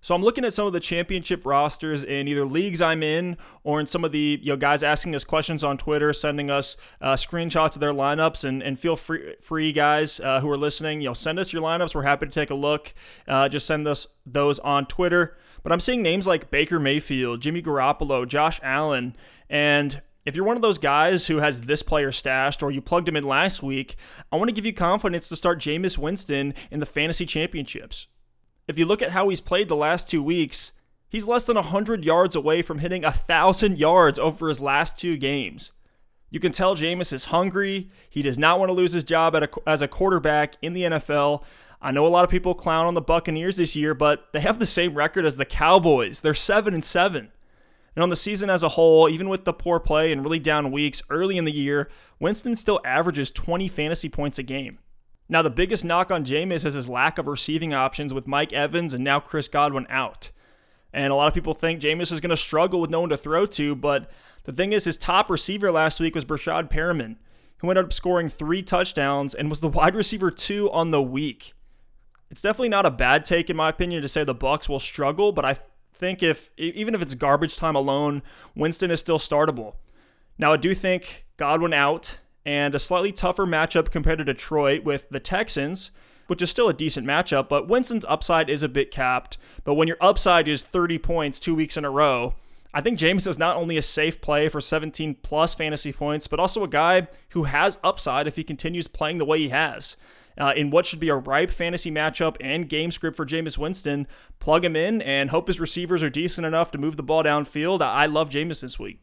[0.00, 3.78] So I'm looking at some of the championship rosters in either leagues I'm in or
[3.78, 7.12] in some of the you know guys asking us questions on Twitter, sending us uh,
[7.14, 11.10] screenshots of their lineups, and, and feel free, free guys uh, who are listening, you
[11.10, 11.94] know, send us your lineups.
[11.94, 12.94] We're happy to take a look.
[13.28, 15.36] Uh, just send us those on Twitter.
[15.62, 19.16] But I'm seeing names like Baker Mayfield, Jimmy Garoppolo, Josh Allen,
[19.48, 23.08] and if you're one of those guys who has this player stashed or you plugged
[23.08, 23.96] him in last week,
[24.30, 28.06] I want to give you confidence to start Jameis Winston in the fantasy championships.
[28.68, 30.72] If you look at how he's played the last two weeks,
[31.08, 35.72] he's less than 100 yards away from hitting 1,000 yards over his last two games.
[36.30, 37.90] You can tell Jameis is hungry.
[38.08, 41.42] He does not want to lose his job a, as a quarterback in the NFL.
[41.84, 44.60] I know a lot of people clown on the Buccaneers this year, but they have
[44.60, 46.20] the same record as the Cowboys.
[46.20, 47.32] They're 7 and 7.
[47.96, 50.70] And on the season as a whole, even with the poor play and really down
[50.70, 51.90] weeks early in the year,
[52.20, 54.78] Winston still averages 20 fantasy points a game.
[55.28, 58.94] Now, the biggest knock on Jameis is his lack of receiving options with Mike Evans
[58.94, 60.30] and now Chris Godwin out.
[60.92, 63.16] And a lot of people think Jameis is going to struggle with no one to
[63.16, 64.10] throw to, but
[64.44, 67.16] the thing is, his top receiver last week was Breshad Perriman,
[67.58, 71.54] who ended up scoring three touchdowns and was the wide receiver two on the week.
[72.32, 75.32] It's definitely not a bad take, in my opinion, to say the Bucs will struggle,
[75.32, 75.58] but I
[75.92, 78.22] think if even if it's garbage time alone,
[78.56, 79.74] Winston is still startable.
[80.38, 85.10] Now, I do think Godwin out and a slightly tougher matchup compared to Detroit with
[85.10, 85.90] the Texans,
[86.26, 89.36] which is still a decent matchup, but Winston's upside is a bit capped.
[89.62, 92.34] But when your upside is 30 points two weeks in a row,
[92.72, 96.40] I think James is not only a safe play for 17 plus fantasy points, but
[96.40, 99.98] also a guy who has upside if he continues playing the way he has.
[100.38, 104.06] Uh, in what should be a ripe fantasy matchup and game script for Jameis Winston,
[104.38, 107.82] plug him in and hope his receivers are decent enough to move the ball downfield.
[107.82, 108.98] I love Jameis this week.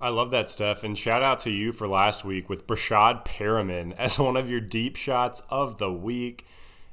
[0.00, 0.84] I love that stuff.
[0.84, 4.60] And shout out to you for last week with Breshad Perriman as one of your
[4.60, 6.46] deep shots of the week.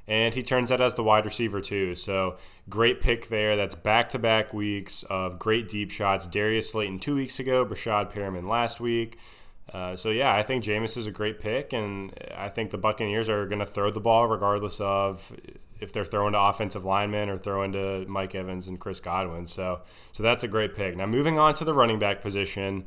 [0.06, 1.94] And he turns out as the wide receiver, too.
[1.94, 2.36] So
[2.68, 3.56] great pick there.
[3.56, 6.26] That's back to back weeks of great deep shots.
[6.26, 9.18] Darius Slayton two weeks ago, Breshad Perriman last week.
[9.72, 13.28] Uh, so yeah, I think Jameis is a great pick, and I think the Buccaneers
[13.28, 15.32] are going to throw the ball regardless of
[15.80, 19.46] if they're throwing to offensive linemen or throwing to Mike Evans and Chris Godwin.
[19.46, 19.80] So,
[20.12, 20.96] so that's a great pick.
[20.96, 22.86] Now, moving on to the running back position,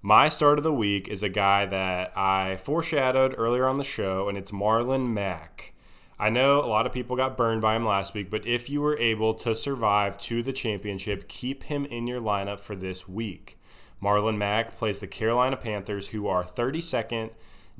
[0.00, 4.28] my start of the week is a guy that I foreshadowed earlier on the show,
[4.28, 5.72] and it's Marlon Mack.
[6.18, 8.80] I know a lot of people got burned by him last week, but if you
[8.80, 13.58] were able to survive to the championship, keep him in your lineup for this week.
[14.02, 17.30] Marlon Mack plays the Carolina Panthers, who are 32nd,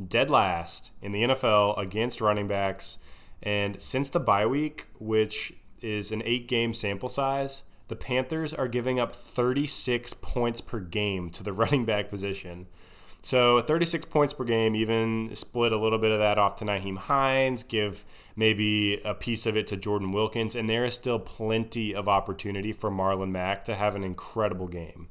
[0.09, 2.99] dead last in the NFL against running backs.
[3.43, 8.69] And since the bye week, which is an eight game sample size, the Panthers are
[8.69, 12.69] giving up 36 points per game to the running back position.
[13.25, 16.99] So 36 points per game, even split a little bit of that off to Nyheim
[16.99, 18.05] Hines, give
[18.35, 22.73] maybe a piece of it to Jordan Wilkins, and there is still plenty of opportunity
[22.73, 25.09] for Marlon Mack to have an incredible game.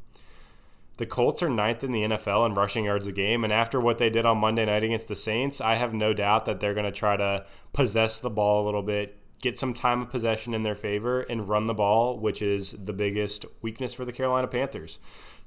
[1.02, 3.98] The Colts are ninth in the NFL in rushing yards a game, and after what
[3.98, 6.86] they did on Monday night against the Saints, I have no doubt that they're going
[6.86, 10.62] to try to possess the ball a little bit, get some time of possession in
[10.62, 15.00] their favor, and run the ball, which is the biggest weakness for the Carolina Panthers.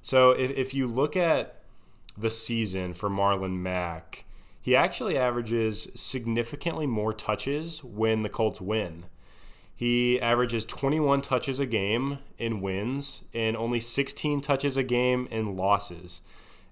[0.03, 1.63] So if, if you look at
[2.19, 4.25] the season for Marlon Mack,
[4.61, 9.05] he actually averages significantly more touches when the Colts win.
[9.75, 15.57] He averages 21 touches a game in wins and only 16 touches a game in
[15.57, 16.21] losses.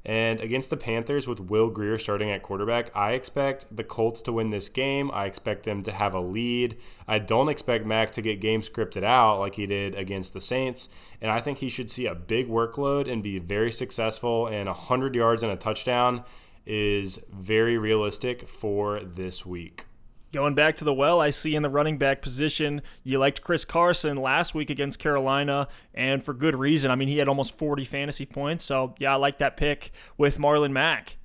[0.05, 4.33] And against the Panthers with Will Grier starting at quarterback, I expect the Colts to
[4.33, 5.11] win this game.
[5.13, 6.77] I expect them to have a lead.
[7.07, 10.89] I don't expect Mack to get game scripted out like he did against the Saints.
[11.21, 14.49] And I think he should see a big workload and be very successful.
[14.49, 16.25] And 100 yards and a touchdown
[16.67, 19.85] is very realistic for this week.
[20.33, 23.67] Going back to the well, I see in the running back position, you liked Chris
[23.67, 26.91] Carson last week against Carolina, and for good reason.
[26.91, 30.39] I mean, he had almost 40 fantasy points, so yeah, I like that pick with
[30.39, 31.19] Marlon Mack.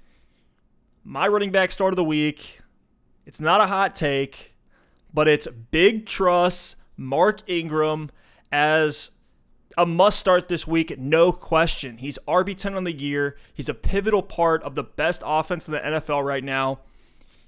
[1.05, 2.59] My running back start of the week,
[3.25, 4.55] it's not a hot take,
[5.13, 8.11] but it's big trust Mark Ingram
[8.51, 9.11] as
[9.77, 11.99] a must start this week, no question.
[11.99, 13.37] He's RB10 on the year.
[13.53, 16.79] He's a pivotal part of the best offense in the NFL right now.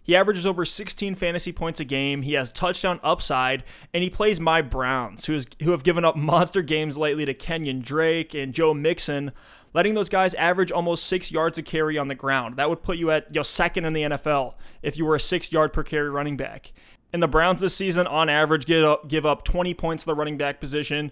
[0.10, 2.24] He averages over 16 fantasy points a game.
[2.24, 6.16] He has touchdown upside, and he plays my Browns, who, is, who have given up
[6.16, 9.34] monster games lately to Kenyon Drake and Joe Mixon,
[9.72, 12.56] letting those guys average almost six yards a carry on the ground.
[12.56, 15.52] That would put you at your second in the NFL if you were a six
[15.52, 16.74] yard per carry running back.
[17.14, 20.16] And the Browns this season, on average, give up, give up 20 points to the
[20.16, 21.12] running back position.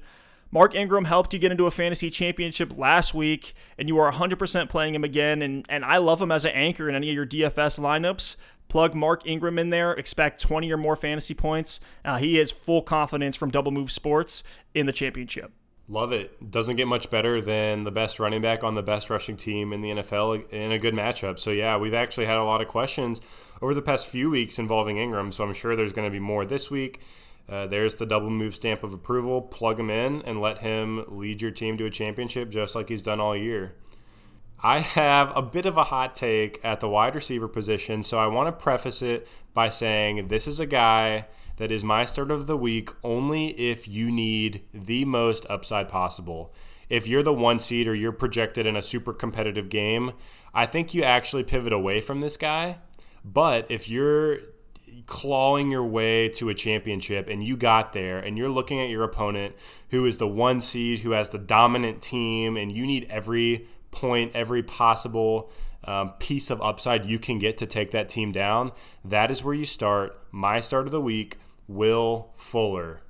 [0.50, 4.70] Mark Ingram helped you get into a fantasy championship last week, and you are 100%
[4.70, 5.42] playing him again.
[5.42, 8.38] And, and I love him as an anchor in any of your DFS lineups.
[8.68, 11.80] Plug Mark Ingram in there, expect 20 or more fantasy points.
[12.04, 15.52] Uh, he has full confidence from Double Move Sports in the championship.
[15.90, 16.52] Love it.
[16.52, 19.80] Doesn't get much better than the best running back on the best rushing team in
[19.80, 21.40] the NFL in a good matchup.
[21.40, 23.22] So, yeah, we've actually had a lot of questions
[23.62, 25.32] over the past few weeks involving Ingram.
[25.32, 27.02] So, I'm sure there's going to be more this week.
[27.48, 29.42] Uh, there's the double move stamp of approval.
[29.42, 33.02] Plug him in and let him lead your team to a championship just like he's
[33.02, 33.76] done all year.
[34.64, 38.26] I have a bit of a hot take at the wide receiver position, so I
[38.26, 42.48] want to preface it by saying this is a guy that is my start of
[42.48, 46.54] the week only if you need the most upside possible.
[46.90, 50.14] If you're the one seed or you're projected in a super competitive game,
[50.54, 52.80] I think you actually pivot away from this guy.
[53.24, 54.40] But if you're
[55.06, 59.04] clawing your way to a championship and you got there and you're looking at your
[59.04, 59.56] opponent
[59.92, 64.32] who is the one seed, who has the dominant team, and you need every point,
[64.34, 65.52] every possible
[65.84, 68.72] um, piece of upside you can get to take that team down,
[69.04, 70.20] that is where you start.
[70.32, 73.02] My start of the week, Will Fuller.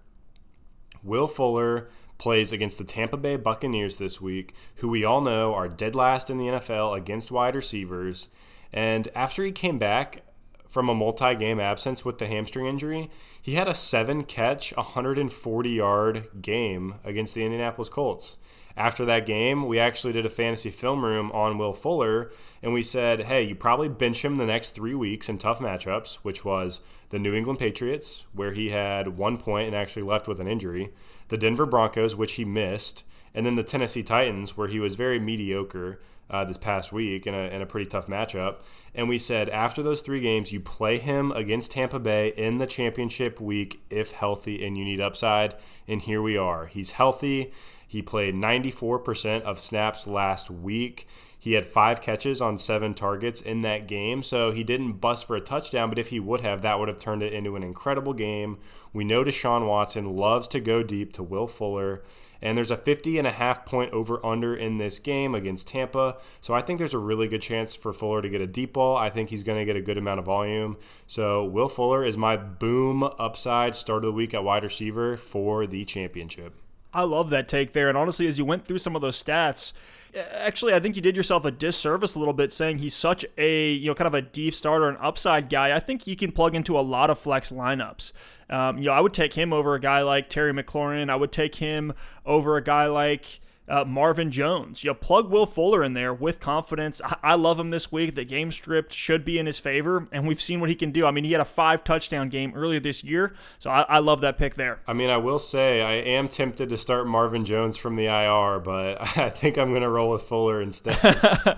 [1.04, 5.68] Will Fuller plays against the Tampa Bay Buccaneers this week, who we all know are
[5.68, 8.28] dead last in the NFL against wide receivers.
[8.74, 10.24] And after he came back
[10.68, 13.10] from a multi game absence with the hamstring injury,
[13.42, 18.38] he had a seven catch, 140 yard game against the Indianapolis Colts
[18.78, 22.84] after that game, we actually did a fantasy film room on Will Fuller, and we
[22.84, 26.80] said, hey, you probably bench him the next three weeks in tough matchups, which was
[27.10, 30.92] the New England Patriots, where he had one point and actually left with an injury,
[31.30, 35.20] the Denver Broncos, which he missed, and then the Tennessee Titans, where he was very
[35.20, 36.00] mediocre.
[36.30, 38.58] Uh, this past week in a, in a pretty tough matchup.
[38.94, 42.68] And we said after those three games, you play him against Tampa Bay in the
[42.68, 45.56] championship week if healthy and you need upside.
[45.88, 46.66] And here we are.
[46.66, 47.54] He's healthy.
[47.88, 51.08] He played 94% of snaps last week.
[51.39, 55.36] He had five catches on seven targets in that game, so he didn't bust for
[55.38, 58.13] a touchdown, but if he would have, that would have turned it into an incredible
[58.13, 58.58] game.
[58.91, 62.04] We know Deshaun Watson loves to go deep to Will Fuller,
[62.41, 66.17] and there's a 50 and a half point over under in this game against Tampa,
[66.41, 68.97] so I think there's a really good chance for Fuller to get a deep ball.
[68.97, 70.78] I think he's going to get a good amount of volume.
[71.06, 75.65] So Will Fuller is my boom upside start of the week at wide receiver for
[75.65, 76.60] the championship.
[76.98, 77.90] I love that take there.
[77.90, 79.72] And honestly, as you went through some of those stats,
[80.16, 83.72] actually, I think you did yourself a disservice a little bit saying he's such a,
[83.74, 85.76] you know, kind of a deep starter and upside guy.
[85.76, 88.14] I think he can plug into a lot of flex lineups.
[88.50, 91.12] Um, you know, I would take him over a guy like Terry McLaurin.
[91.12, 91.94] I would take him
[92.26, 94.84] over a guy like uh, Marvin Jones.
[94.84, 97.02] You plug Will Fuller in there with confidence.
[97.04, 98.16] I-, I love him this week.
[98.16, 101.06] The game script should be in his favor, and we've seen what he can do.
[101.06, 104.22] I mean, he had a five touchdown game earlier this year, so I, I love
[104.22, 104.80] that pick there.
[104.88, 108.60] I mean, I will say I am tempted to start Marvin Jones from the IR,
[108.60, 110.98] but I think I'm going to roll with Fuller instead.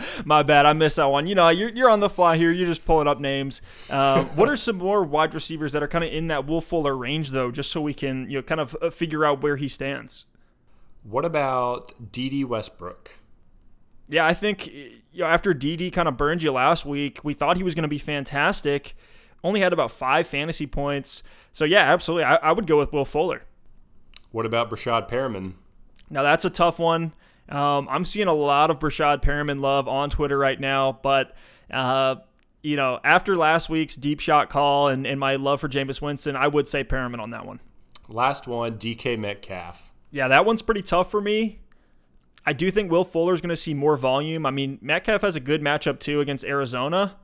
[0.26, 0.66] My bad.
[0.66, 1.28] I missed that one.
[1.28, 2.52] You know, you're, you're on the fly here.
[2.52, 3.62] You're just pulling up names.
[3.90, 6.96] Uh, what are some more wide receivers that are kind of in that Will Fuller
[6.96, 9.68] range, though, just so we can you know kind of uh, figure out where he
[9.68, 10.26] stands?
[11.04, 13.18] What about Dede Westbrook?
[14.08, 17.58] Yeah, I think you know, after Dede kind of burned you last week, we thought
[17.58, 18.96] he was going to be fantastic.
[19.44, 21.24] Only had about five fantasy points.
[21.52, 22.26] So, yeah, absolutely.
[22.26, 23.44] I, I would go with Will Fuller.
[24.32, 25.54] What about Breshad Perriman?
[26.10, 27.14] Now, that's a tough one.
[27.48, 31.36] Um, I'm seeing a lot of Breshad Perriman love on Twitter right now, but.
[31.72, 32.16] Uh,
[32.62, 36.36] you know, after last week's deep shot call and, and my love for Jameis Winston,
[36.36, 37.62] I would say Perriman on that one.
[38.08, 39.94] Last one, DK Metcalf.
[40.12, 41.60] Yeah, that one's pretty tough for me.
[42.46, 44.46] I do think Will Fuller is going to see more volume.
[44.46, 47.18] I mean, Metcalf has a good matchup too against Arizona.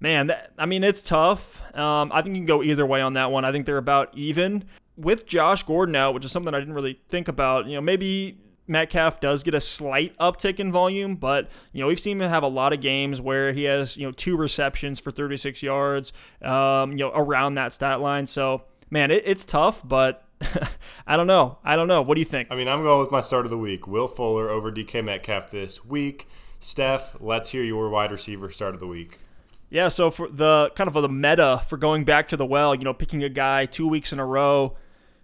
[0.00, 1.62] Man, that, I mean, it's tough.
[1.76, 3.44] Um, I think you can go either way on that one.
[3.44, 4.64] I think they're about even.
[4.96, 8.38] With Josh Gordon out, which is something I didn't really think about, you know, maybe
[8.66, 12.42] Metcalf does get a slight uptick in volume, but you know we've seen him have
[12.42, 16.12] a lot of games where he has you know two receptions for 36 yards,
[16.42, 18.26] um, you know around that stat line.
[18.26, 20.25] So man, it, it's tough, but
[21.06, 21.58] I don't know.
[21.64, 22.02] I don't know.
[22.02, 22.48] What do you think?
[22.50, 23.86] I mean, I'm going with my start of the week.
[23.86, 26.26] Will Fuller over DK Metcalf this week.
[26.58, 29.18] Steph, let's hear your wide receiver start of the week.
[29.68, 32.84] Yeah, so for the kind of the meta for going back to the well, you
[32.84, 34.76] know, picking a guy two weeks in a row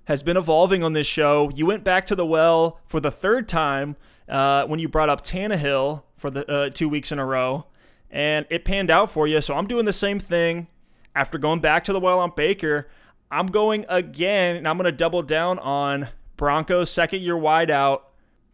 [0.05, 1.51] has been evolving on this show.
[1.55, 3.97] You went back to the well for the third time
[4.29, 7.67] uh, when you brought up Tannehill for the uh, two weeks in a row,
[8.11, 9.41] and it panned out for you.
[9.41, 10.67] So I'm doing the same thing
[11.15, 12.89] after going back to the well on Baker.
[13.33, 18.03] I'm going again, and I'm going to double down on Broncos second year wideout,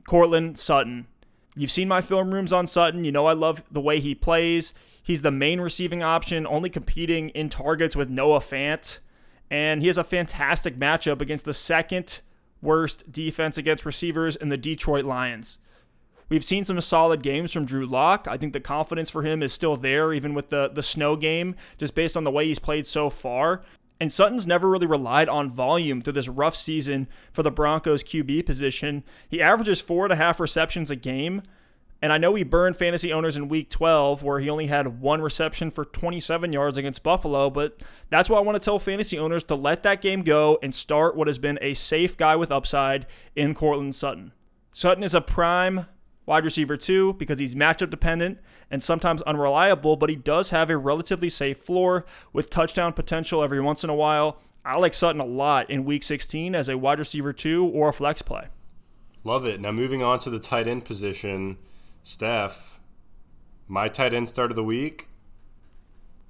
[0.06, 1.08] Courtland Sutton.
[1.56, 3.02] You've seen my film rooms on Sutton.
[3.02, 4.72] You know I love the way he plays.
[5.02, 9.00] He's the main receiving option, only competing in targets with Noah Fant.
[9.50, 12.20] And he has a fantastic matchup against the second
[12.62, 15.58] worst defense against receivers in the Detroit Lions.
[16.28, 18.26] We've seen some solid games from Drew Lock.
[18.28, 21.56] I think the confidence for him is still there, even with the, the snow game,
[21.78, 23.62] just based on the way he's played so far.
[24.00, 28.46] And Sutton's never really relied on volume through this rough season for the Broncos QB
[28.46, 29.02] position.
[29.28, 31.42] He averages four and a half receptions a game,
[32.00, 35.20] and I know he burned fantasy owners in week 12, where he only had one
[35.20, 37.50] reception for 27 yards against Buffalo.
[37.50, 40.72] But that's why I want to tell fantasy owners to let that game go and
[40.72, 44.32] start what has been a safe guy with upside in Courtland Sutton.
[44.72, 45.86] Sutton is a prime
[46.28, 48.38] wide receiver too because he's matchup dependent
[48.70, 53.60] and sometimes unreliable, but he does have a relatively safe floor with touchdown potential every
[53.60, 54.38] once in a while.
[54.64, 57.92] I like Sutton a lot in week 16 as a wide receiver two or a
[57.92, 58.48] flex play.
[59.24, 59.60] Love it.
[59.60, 61.56] Now moving on to the tight end position.
[62.02, 62.78] Steph,
[63.66, 65.08] my tight end start of the week,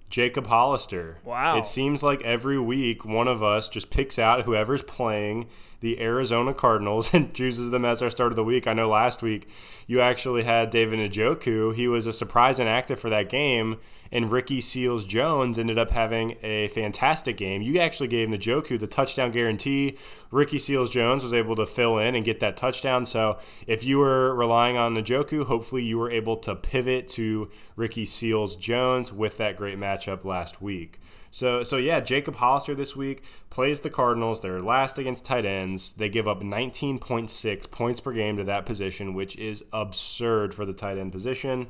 [0.08, 1.18] Jacob Hollister.
[1.24, 1.58] Wow.
[1.58, 5.48] It seems like every week one of us just picks out whoever's playing
[5.80, 8.66] the Arizona Cardinals and chooses them as our start of the week.
[8.66, 9.48] I know last week
[9.86, 11.74] you actually had David Njoku.
[11.74, 13.78] He was a surprise inactive for that game,
[14.10, 17.62] and Ricky Seals Jones ended up having a fantastic game.
[17.62, 19.96] You actually gave Njoku the touchdown guarantee.
[20.30, 23.06] Ricky Seals Jones was able to fill in and get that touchdown.
[23.06, 28.04] So if you were relying on Njoku, hopefully you were able to pivot to Ricky
[28.04, 31.00] Seals Jones with that great matchup last week.
[31.30, 34.40] So, so yeah, Jacob Hollister this week plays the Cardinals.
[34.40, 35.92] They're last against tight ends.
[35.92, 40.72] They give up 19.6 points per game to that position, which is absurd for the
[40.72, 41.68] tight end position.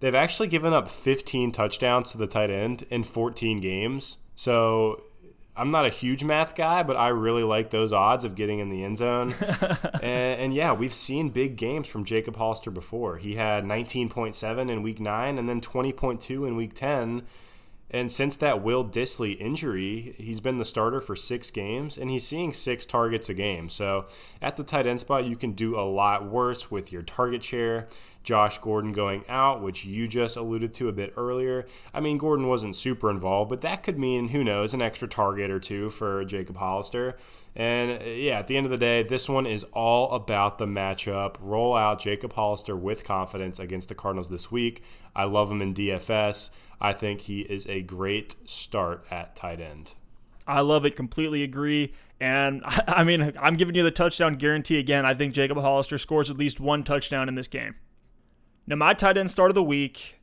[0.00, 4.18] They've actually given up 15 touchdowns to the tight end in 14 games.
[4.34, 5.02] So
[5.56, 8.70] I'm not a huge math guy, but I really like those odds of getting in
[8.70, 9.34] the end zone.
[10.02, 13.18] and, and, yeah, we've seen big games from Jacob Hollister before.
[13.18, 17.22] He had 19.7 in week nine and then 20.2 in week 10.
[17.90, 22.26] And since that Will Dissly injury, he's been the starter for six games and he's
[22.26, 23.68] seeing six targets a game.
[23.68, 24.06] So
[24.42, 27.88] at the tight end spot, you can do a lot worse with your target share.
[28.24, 31.66] Josh Gordon going out, which you just alluded to a bit earlier.
[31.92, 35.50] I mean, Gordon wasn't super involved, but that could mean, who knows, an extra target
[35.50, 37.16] or two for Jacob Hollister.
[37.54, 40.66] And uh, yeah, at the end of the day, this one is all about the
[40.66, 41.36] matchup.
[41.38, 44.82] Roll out Jacob Hollister with confidence against the Cardinals this week.
[45.14, 46.50] I love him in DFS.
[46.80, 49.94] I think he is a great start at tight end.
[50.46, 50.96] I love it.
[50.96, 51.92] Completely agree.
[52.20, 55.04] And I mean, I'm giving you the touchdown guarantee again.
[55.04, 57.74] I think Jacob Hollister scores at least one touchdown in this game.
[58.66, 60.16] Now, my tight end start of the week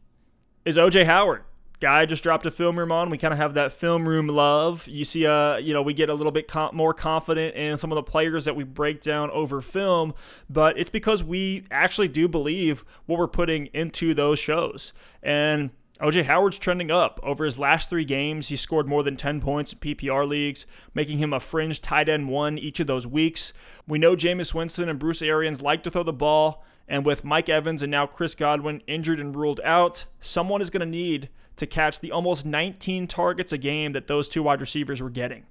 [0.66, 1.44] is OJ Howard.
[1.80, 3.10] Guy just dropped a film room on.
[3.10, 4.88] We kind of have that film room love.
[4.88, 7.92] You see, uh, you know, we get a little bit com- more confident in some
[7.92, 10.14] of the players that we break down over film,
[10.48, 14.94] but it's because we actually do believe what we're putting into those shows.
[15.24, 15.72] And
[16.02, 17.20] OJ Howard's trending up.
[17.22, 21.20] Over his last three games, he scored more than 10 points in PPR leagues, making
[21.20, 23.54] him a fringe tight end one each of those weeks.
[23.88, 27.50] We know Jameis Winston and Bruce Arians like to throw the ball, and with Mike
[27.50, 31.68] Evans and now Chris Godwin injured and ruled out, someone is going to need to
[31.68, 35.46] catch the almost 19 targets a game that those two wide receivers were getting.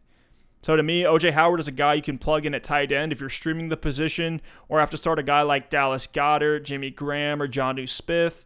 [0.62, 3.12] So to me, OJ Howard is a guy you can plug in at tight end
[3.12, 6.90] if you're streaming the position or have to start a guy like Dallas Goedert, Jimmy
[6.90, 8.44] Graham, or Jonnu Smith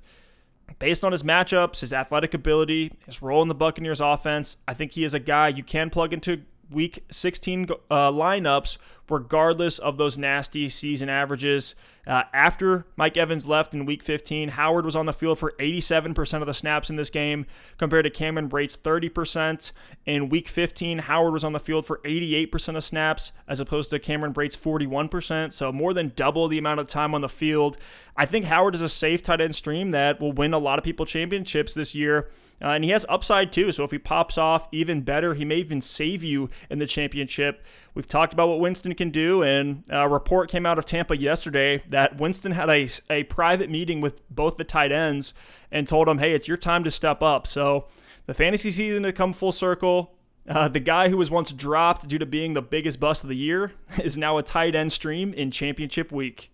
[0.85, 4.93] based on his matchups, his athletic ability, his role in the Buccaneers offense, I think
[4.93, 8.76] he is a guy you can plug into week 16 uh, lineups
[9.09, 11.74] regardless of those nasty season averages.
[12.07, 16.41] Uh, after Mike Evans left in week 15, Howard was on the field for 87%
[16.41, 17.47] of the snaps in this game
[17.79, 19.73] compared to Cameron Brate's 30%.
[20.07, 23.99] In week 15, Howard was on the field for 88% of snaps as opposed to
[23.99, 27.79] Cameron Brate's 41%, so more than double the amount of time on the field.
[28.17, 30.85] I think Howard is a safe tight end stream that will win a lot of
[30.85, 32.31] people championships this year.
[32.63, 33.73] Uh, and he has upside too.
[33.73, 37.65] So if he pops off even better, he may even save you in the championship.
[37.95, 39.43] We've talked about what Winston Winston can do.
[39.43, 44.01] And a report came out of Tampa yesterday that Winston had a, a private meeting
[44.01, 45.32] with both the tight ends
[45.70, 47.47] and told them, hey, it's your time to step up.
[47.47, 47.86] So
[48.26, 50.12] the fantasy season to come full circle.
[50.49, 53.36] Uh, the guy who was once dropped due to being the biggest bust of the
[53.36, 56.51] year is now a tight end stream in championship week.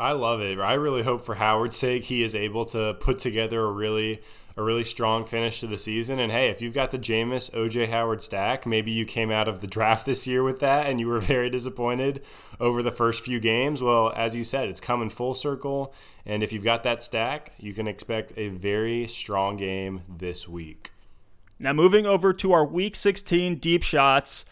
[0.00, 0.58] I love it.
[0.58, 4.20] I really hope for Howard's sake he is able to put together a really
[4.56, 6.18] a really strong finish to the season.
[6.18, 9.60] And hey, if you've got the Jameis OJ Howard stack, maybe you came out of
[9.60, 12.24] the draft this year with that and you were very disappointed
[12.58, 13.82] over the first few games.
[13.82, 15.94] Well, as you said, it's coming full circle.
[16.24, 20.90] And if you've got that stack, you can expect a very strong game this week.
[21.58, 24.44] Now, moving over to our week 16 deep shots.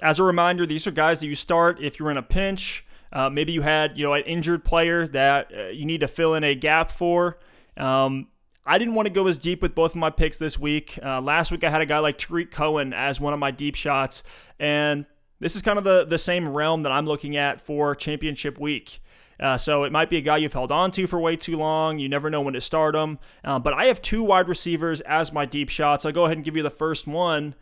[0.00, 2.84] As a reminder, these are guys that you start if you're in a pinch.
[3.12, 6.34] Uh, maybe you had you know an injured player that uh, you need to fill
[6.34, 7.38] in a gap for.
[7.76, 8.28] Um,
[8.68, 10.98] I didn't want to go as deep with both of my picks this week.
[11.02, 13.74] Uh, last week I had a guy like Tarik Cohen as one of my deep
[13.74, 14.22] shots,
[14.60, 15.06] and
[15.40, 19.00] this is kind of the, the same realm that I'm looking at for championship week.
[19.40, 21.98] Uh, so it might be a guy you've held on to for way too long.
[21.98, 23.18] You never know when to start him.
[23.42, 26.04] Uh, but I have two wide receivers as my deep shots.
[26.04, 27.54] I'll go ahead and give you the first one,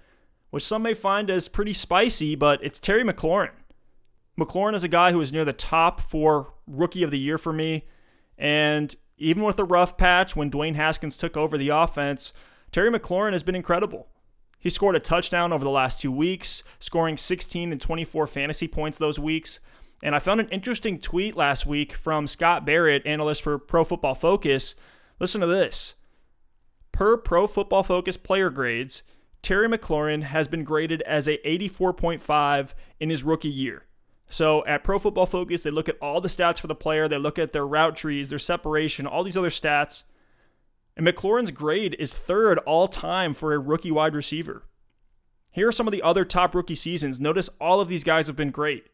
[0.50, 3.50] which some may find as pretty spicy, but it's Terry McLaurin.
[4.40, 7.52] McLaurin is a guy who is near the top for rookie of the year for
[7.52, 7.84] me.
[8.38, 12.32] And even with the rough patch when Dwayne Haskins took over the offense,
[12.72, 14.08] Terry McLaurin has been incredible.
[14.58, 18.98] He scored a touchdown over the last two weeks, scoring 16 and 24 fantasy points
[18.98, 19.60] those weeks.
[20.02, 24.14] And I found an interesting tweet last week from Scott Barrett, analyst for Pro Football
[24.14, 24.74] Focus.
[25.18, 25.94] Listen to this.
[26.92, 29.02] Per Pro Football Focus player grades,
[29.40, 33.85] Terry McLaurin has been graded as a 84.5 in his rookie year.
[34.28, 37.18] So at Pro Football Focus, they look at all the stats for the player, they
[37.18, 40.02] look at their route trees, their separation, all these other stats.
[40.96, 44.64] And McLaurin's grade is third all time for a rookie wide receiver.
[45.50, 47.20] Here are some of the other top rookie seasons.
[47.20, 48.88] Notice all of these guys have been great.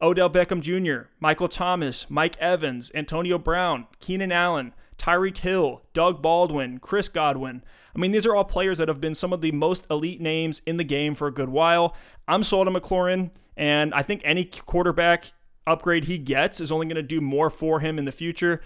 [0.00, 6.78] Odell Beckham Jr., Michael Thomas, Mike Evans, Antonio Brown, Keenan Allen, Tyreek Hill, Doug Baldwin,
[6.78, 7.62] Chris Godwin.
[7.94, 10.62] I mean, these are all players that have been some of the most elite names
[10.66, 11.96] in the game for a good while.
[12.26, 13.30] I'm sold on McLaurin.
[13.56, 15.32] And I think any quarterback
[15.66, 18.60] upgrade he gets is only going to do more for him in the future.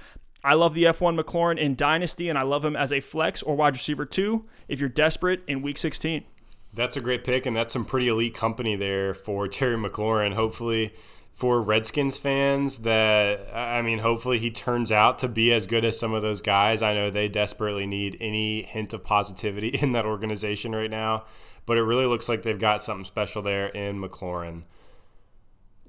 [0.44, 3.56] I love the F1 McLaurin in Dynasty, and I love him as a flex or
[3.56, 6.24] wide receiver too if you're desperate in week 16.
[6.72, 10.34] That's a great pick, and that's some pretty elite company there for Terry McLaurin.
[10.34, 10.92] Hopefully,
[11.32, 15.98] for Redskins fans, that I mean, hopefully he turns out to be as good as
[15.98, 16.82] some of those guys.
[16.82, 21.24] I know they desperately need any hint of positivity in that organization right now,
[21.66, 24.62] but it really looks like they've got something special there in McLaurin.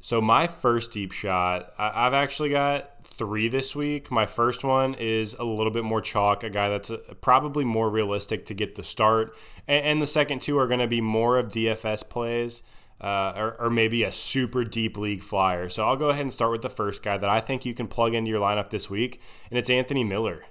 [0.02, 4.10] So my first deep shot, I've actually got three this week.
[4.12, 7.90] My first one is a little bit more chalk, a guy that's uh, probably more
[7.90, 9.36] realistic to get the start,
[9.68, 12.64] and the second two are going to be more of DFS plays.
[13.02, 15.70] Uh, or, or, maybe a super deep league flyer.
[15.70, 17.88] So I'll go ahead and start with the first guy that I think you can
[17.88, 20.44] plug into your lineup this week, and it's Anthony Miller.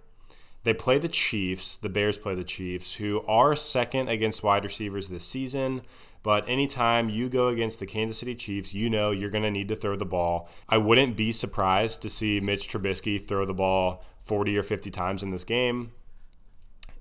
[0.64, 5.08] They play the Chiefs, the Bears play the Chiefs, who are second against wide receivers
[5.08, 5.82] this season.
[6.22, 9.68] But anytime you go against the Kansas City Chiefs, you know you're going to need
[9.68, 10.48] to throw the ball.
[10.68, 15.22] I wouldn't be surprised to see Mitch Trubisky throw the ball 40 or 50 times
[15.22, 15.92] in this game.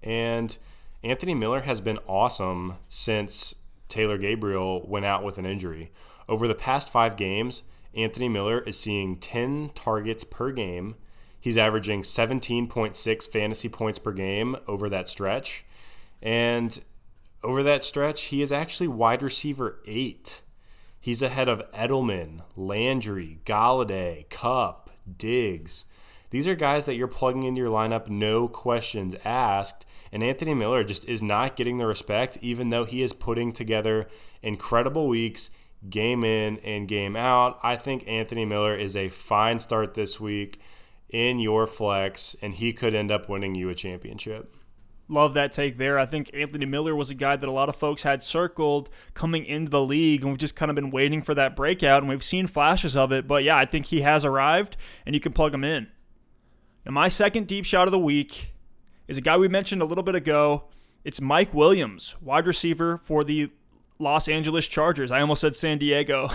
[0.04, 0.58] And
[1.04, 3.56] Anthony Miller has been awesome since
[3.88, 5.92] Taylor Gabriel went out with an injury.
[6.30, 7.64] Over the past five games,
[7.96, 10.96] Anthony Miller is seeing 10 targets per game.
[11.48, 15.64] He's averaging 17.6 fantasy points per game over that stretch.
[16.22, 16.78] And
[17.42, 20.42] over that stretch, he is actually wide receiver eight.
[21.00, 25.86] He's ahead of Edelman, Landry, Golladay, Kupp, Diggs.
[26.32, 29.86] These are guys that you're plugging into your lineup, no questions asked.
[30.12, 34.10] And Anthony Miller just is not getting the respect, even though he is putting together
[34.42, 35.50] incredible weeks,
[35.90, 37.58] game in and game out.
[37.64, 40.60] I think Anthony Miller is a fine start this week
[41.10, 44.54] in your flex, and he could end up winning you a championship.
[45.10, 45.98] Love that take there.
[45.98, 49.46] I think Anthony Miller was a guy that a lot of folks had circled coming
[49.46, 52.24] into the league, and we've just kind of been waiting for that breakout, and we've
[52.24, 53.26] seen flashes of it.
[53.26, 55.88] But yeah, I think he has arrived, and you can plug him in.
[56.86, 58.52] Now, my second deep shot of the week
[59.08, 60.66] is a guy we mentioned a little bit ago.
[61.06, 63.50] It's Mike Williams, wide receiver for the
[64.00, 65.10] Los Angeles Chargers.
[65.10, 66.30] I almost said San Diego.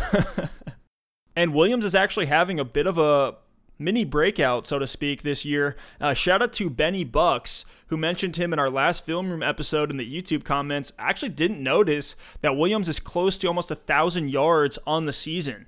[1.37, 3.35] and Williams is actually having a bit of a
[3.79, 5.77] mini breakout, so to speak, this year.
[6.01, 9.91] Uh, shout out to Benny Bucks, who mentioned him in our last film room episode
[9.91, 10.93] in the YouTube comments.
[10.99, 15.13] I actually didn't notice that Williams is close to almost a thousand yards on the
[15.13, 15.67] season.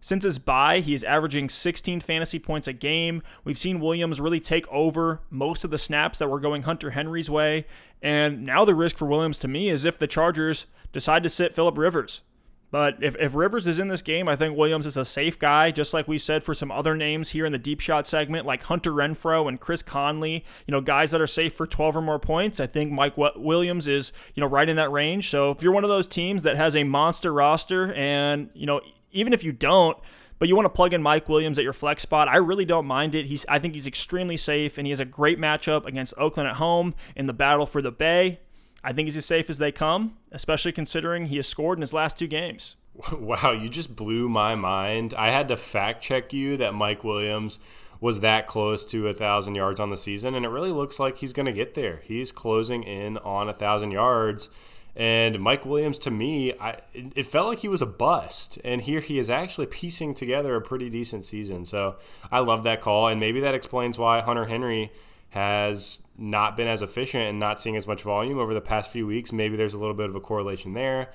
[0.00, 3.22] Since his bye, he is averaging 16 fantasy points a game.
[3.44, 7.28] We've seen Williams really take over most of the snaps that were going Hunter Henry's
[7.28, 7.66] way.
[8.00, 11.54] And now the risk for Williams to me is if the Chargers decide to sit
[11.54, 12.22] Philip Rivers.
[12.70, 15.72] But if, if Rivers is in this game, I think Williams is a safe guy,
[15.72, 18.62] just like we said for some other names here in the deep shot segment, like
[18.64, 22.20] Hunter Renfrow and Chris Conley, you know, guys that are safe for 12 or more
[22.20, 22.60] points.
[22.60, 25.30] I think Mike Williams is, you know, right in that range.
[25.30, 28.80] So if you're one of those teams that has a monster roster and, you know,
[29.10, 29.98] even if you don't,
[30.38, 32.26] but you want to plug in Mike Williams at your flex spot.
[32.26, 33.26] I really don't mind it.
[33.26, 36.56] He's I think he's extremely safe and he has a great matchup against Oakland at
[36.56, 38.40] home in the battle for the Bay.
[38.82, 41.92] I think he's as safe as they come, especially considering he has scored in his
[41.92, 42.76] last two games.
[43.12, 45.14] Wow, you just blew my mind.
[45.14, 47.58] I had to fact check you that Mike Williams
[48.00, 51.18] was that close to a thousand yards on the season, and it really looks like
[51.18, 52.00] he's going to get there.
[52.02, 54.48] He's closing in on a thousand yards.
[54.96, 58.58] And Mike Williams, to me, I, it felt like he was a bust.
[58.64, 61.64] And here he is actually piecing together a pretty decent season.
[61.64, 61.96] So
[62.30, 63.06] I love that call.
[63.06, 64.90] And maybe that explains why Hunter Henry
[65.30, 69.06] has not been as efficient and not seeing as much volume over the past few
[69.06, 69.32] weeks.
[69.32, 71.10] Maybe there's a little bit of a correlation there.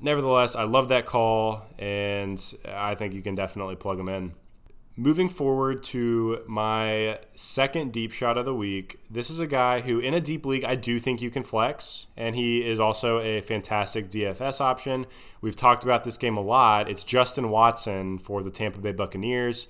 [0.00, 4.34] Nevertheless, I love that call, and I think you can definitely plug him in.
[4.96, 10.00] Moving forward to my second deep shot of the week, this is a guy who,
[10.00, 13.40] in a deep league, I do think you can flex, and he is also a
[13.40, 15.06] fantastic DFS option.
[15.40, 16.90] We've talked about this game a lot.
[16.90, 19.68] It's Justin Watson for the Tampa Bay Buccaneers.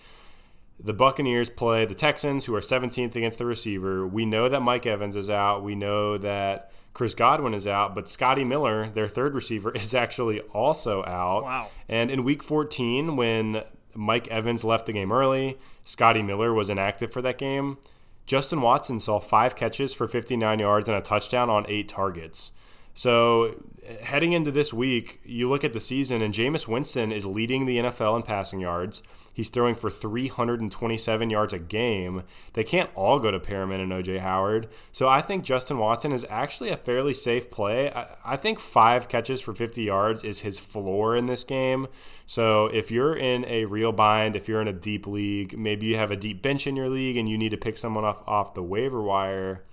[0.81, 4.07] The Buccaneers play the Texans, who are 17th against the receiver.
[4.07, 5.63] We know that Mike Evans is out.
[5.63, 10.41] We know that Chris Godwin is out, but Scotty Miller, their third receiver, is actually
[10.41, 11.43] also out.
[11.45, 11.69] Wow.
[11.89, 13.65] And in week 14, when
[13.99, 15.59] Mike Evans left the game early.
[15.85, 17.79] Scotty Miller was inactive for that game.
[18.27, 22.53] Justin Watson saw five catches for 59 yards and a touchdown on eight targets.
[22.99, 23.55] So
[24.03, 27.79] heading into this week, you look at the season, and Jameis Winston is leading the
[27.79, 29.05] NFL in passing yards.
[29.33, 32.25] He's throwing for 327 yards a game.
[32.55, 34.67] They can't all go to Perriman and OJ Howard.
[34.91, 37.93] So I think Justin Watson is actually a fairly safe play.
[37.93, 41.87] I, I think five catches for 50 yards is his floor in this game.
[42.27, 45.97] So if you're in a real bind, if you're in a deep league, maybe you
[45.99, 48.55] have a deep bench in your league and you need to pick someone off, off
[48.55, 49.65] the waiver wire,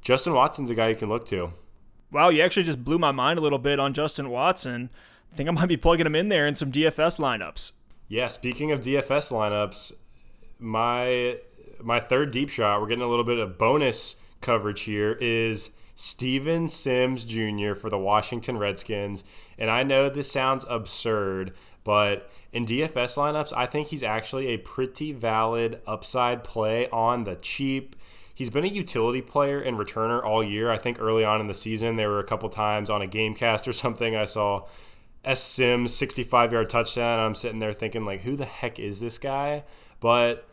[0.00, 1.52] Justin Watson's a guy you can look to.
[2.10, 4.90] Wow, you actually just blew my mind a little bit on Justin Watson.
[5.32, 7.72] I think I might be plugging him in there in some DFS lineups.
[8.08, 9.92] Yeah, speaking of DFS lineups,
[10.58, 11.36] my
[11.82, 16.68] my third deep shot, we're getting a little bit of bonus coverage here is Steven
[16.68, 17.74] Sims Jr.
[17.74, 19.24] for the Washington Redskins.
[19.58, 21.54] And I know this sounds absurd,
[21.84, 27.34] but in DFS lineups, I think he's actually a pretty valid upside play on the
[27.34, 27.96] cheap
[28.38, 30.70] he's been a utility player and returner all year.
[30.70, 33.34] I think early on in the season, there were a couple times on a game
[33.34, 34.68] cast or something I saw
[35.24, 35.42] S.
[35.42, 37.18] Sims 65 yard touchdown.
[37.18, 39.64] I'm sitting there thinking, like, who the heck is this guy?
[39.98, 40.48] But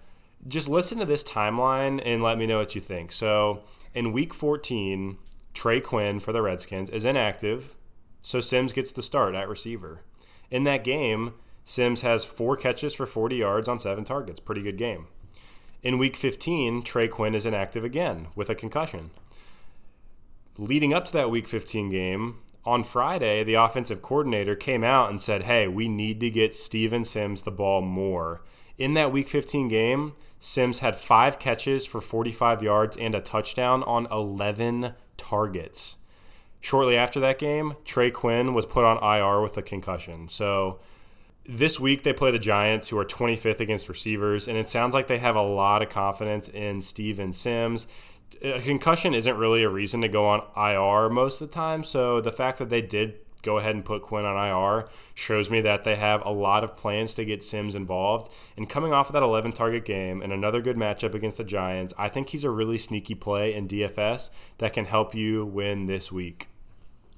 [0.48, 3.12] just listen to this timeline and let me know what you think.
[3.12, 3.62] So
[3.94, 5.20] in week 14,
[5.54, 7.76] Trey Quinn for the Redskins is inactive,
[8.24, 10.02] so Sims gets the start at receiver.
[10.50, 14.40] In that game, Sims has four catches for 40 yards on seven targets.
[14.40, 15.06] Pretty good game.
[15.86, 19.12] In week 15, Trey Quinn is inactive again with a concussion.
[20.58, 25.22] Leading up to that week 15 game, on Friday, the offensive coordinator came out and
[25.22, 28.42] said, Hey, we need to get Steven Sims the ball more.
[28.80, 33.84] In that week 15 game, Sims had five catches for 45 yards and a touchdown
[33.84, 35.98] on 11 targets.
[36.62, 40.30] Shortly after that game, Trey Quinn was put on IR with a concussion.
[40.30, 40.80] So
[41.48, 45.08] this week they play the Giants, who are 25th against receivers, and it sounds like
[45.08, 47.88] they have a lot of confidence in Steven Sims.
[48.42, 52.20] A concussion isn't really a reason to go on IR most of the time, so
[52.20, 55.84] the fact that they did go ahead and put Quinn on IR shows me that
[55.84, 58.34] they have a lot of plans to get Sims involved.
[58.58, 61.94] And coming off of that 11 target game and another good matchup against the Giants,
[61.98, 66.12] I think he's a really sneaky play in DFS that can help you win this
[66.12, 66.48] week.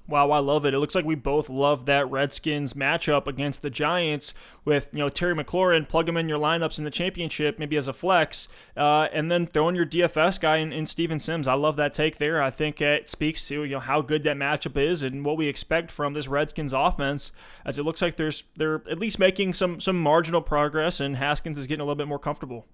[0.10, 0.74] Wow, I love it.
[0.74, 4.34] It looks like we both love that Redskins matchup against the Giants
[4.64, 7.90] with, you know, Terry McLaurin, plug him in your lineups in the championship, maybe as
[7.90, 8.48] a flex,
[8.78, 11.46] uh, and then throw in your DFS guy in, in Steven Sims.
[11.46, 12.42] I love that take there.
[12.42, 15.48] I think it speaks to, you know, how good that matchup is and what we
[15.48, 17.34] expect from this Redskins offense
[17.66, 21.60] as it looks like there's they're at least making some some marginal progress and Haskins
[21.60, 22.66] is getting a little bit more comfortable.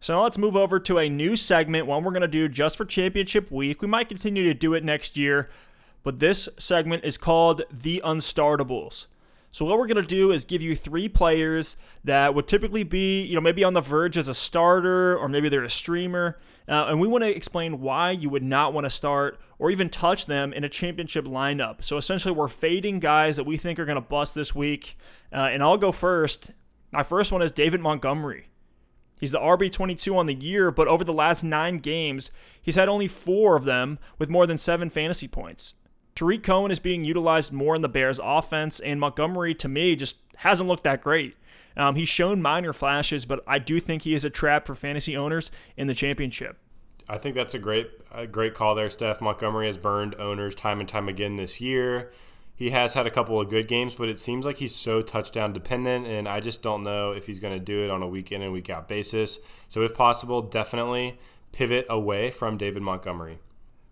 [0.00, 2.76] So now let's move over to a new segment, one we're going to do just
[2.76, 3.80] for championship week.
[3.80, 5.48] We might continue to do it next year,
[6.02, 9.06] but this segment is called The Unstartables.
[9.50, 13.22] So what we're going to do is give you three players that would typically be,
[13.22, 16.38] you know, maybe on the verge as a starter or maybe they're a streamer.
[16.68, 19.88] Uh, and we want to explain why you would not want to start or even
[19.88, 21.82] touch them in a championship lineup.
[21.82, 24.98] So essentially, we're fading guys that we think are going to bust this week.
[25.32, 26.50] Uh, and I'll go first.
[26.92, 28.48] My first one is David Montgomery.
[29.18, 33.08] He's the RB22 on the year, but over the last nine games, he's had only
[33.08, 35.74] four of them with more than seven fantasy points.
[36.14, 40.16] Tarik Cohen is being utilized more in the Bears offense, and Montgomery, to me, just
[40.36, 41.36] hasn't looked that great.
[41.76, 45.16] Um, he's shown minor flashes, but I do think he is a trap for fantasy
[45.16, 46.58] owners in the championship.
[47.08, 49.20] I think that's a great, a great call there, Steph.
[49.20, 52.10] Montgomery has burned owners time and time again this year.
[52.56, 55.52] He has had a couple of good games, but it seems like he's so touchdown
[55.52, 58.32] dependent, and I just don't know if he's going to do it on a week
[58.32, 59.38] in and week out basis.
[59.68, 61.18] So, if possible, definitely
[61.52, 63.40] pivot away from David Montgomery.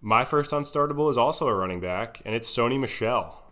[0.00, 3.43] My first unstartable is also a running back, and it's Sony Michel.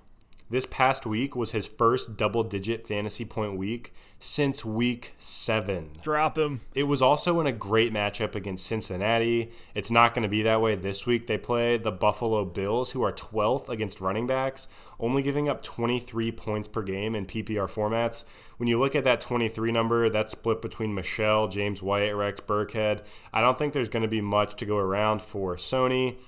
[0.52, 5.92] This past week was his first double digit fantasy point week since week seven.
[6.02, 6.60] Drop him.
[6.74, 9.50] It was also in a great matchup against Cincinnati.
[9.74, 11.26] It's not going to be that way this week.
[11.26, 14.68] They play the Buffalo Bills, who are 12th against running backs,
[15.00, 18.26] only giving up 23 points per game in PPR formats.
[18.58, 23.00] When you look at that 23 number, that's split between Michel, James White, Rex Burkhead.
[23.32, 26.18] I don't think there's going to be much to go around for Sony.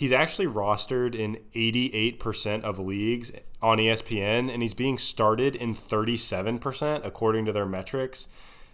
[0.00, 7.04] He's actually rostered in 88% of leagues on ESPN, and he's being started in 37%
[7.04, 8.26] according to their metrics.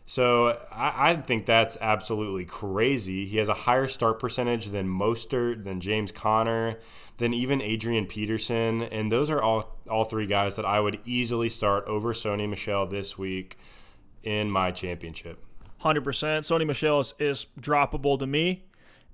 [0.05, 3.25] So I, I, think that's absolutely crazy.
[3.25, 6.79] He has a higher start percentage than Mostert, than James Conner,
[7.17, 11.49] than even Adrian Peterson, and those are all all three guys that I would easily
[11.49, 13.59] start over Sony Michel this week
[14.23, 15.45] in my championship.
[15.79, 16.45] Hundred percent.
[16.45, 18.66] Sony Michel is, is droppable to me.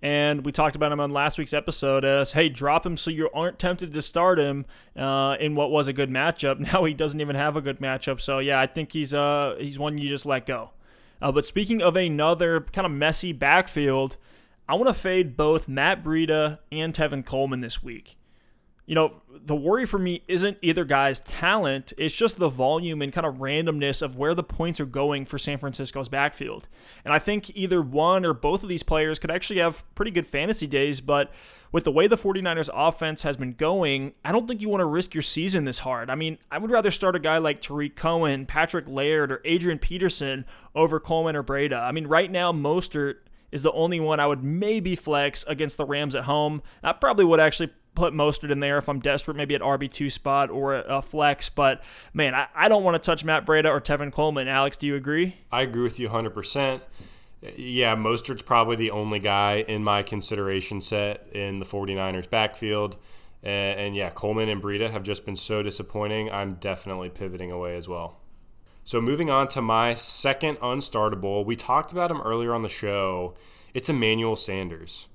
[0.02, 3.30] And we talked about him on last week's episode as, hey, drop him so you
[3.32, 6.58] aren't tempted to start him uh, in what was a good matchup.
[6.72, 8.20] Now he doesn't even have a good matchup.
[8.20, 10.70] So yeah, I think he's uh he's one you just let go.
[11.20, 14.16] Uh, but speaking of another kind of messy backfield,
[14.68, 18.16] I want to fade both Matt Breida and Tevin Coleman this week
[18.86, 23.12] you know, the worry for me isn't either guy's talent, it's just the volume and
[23.12, 26.68] kind of randomness of where the points are going for San Francisco's backfield.
[27.04, 30.26] And I think either one or both of these players could actually have pretty good
[30.26, 31.32] fantasy days, but
[31.70, 34.86] with the way the 49ers offense has been going, I don't think you want to
[34.86, 36.10] risk your season this hard.
[36.10, 39.78] I mean, I would rather start a guy like Tarik Cohen, Patrick Laird, or Adrian
[39.78, 41.80] Peterson over Coleman or Breida.
[41.80, 43.16] I mean, right now, Mostert
[43.52, 46.62] is the only one I would maybe flex against the Rams at home.
[46.82, 50.50] I probably would actually put Mostert in there if I'm desperate, maybe at RB2 spot
[50.50, 51.48] or a, uh, flex.
[51.48, 51.82] But
[52.14, 54.48] man, I, I don't want to touch Matt Breida or Tevin Coleman.
[54.48, 55.36] Alex, do you agree?
[55.50, 56.80] I agree with you 100%.
[57.56, 62.96] Yeah, Mostert's probably the only guy in my consideration set in the 49ers backfield.
[63.42, 66.30] And, and yeah, Coleman and Breida have just been so disappointing.
[66.30, 68.20] I'm definitely pivoting away as well.
[68.84, 73.34] So moving on to my second unstartable, we talked about him earlier on the show.
[73.74, 75.08] It's Emmanuel Sanders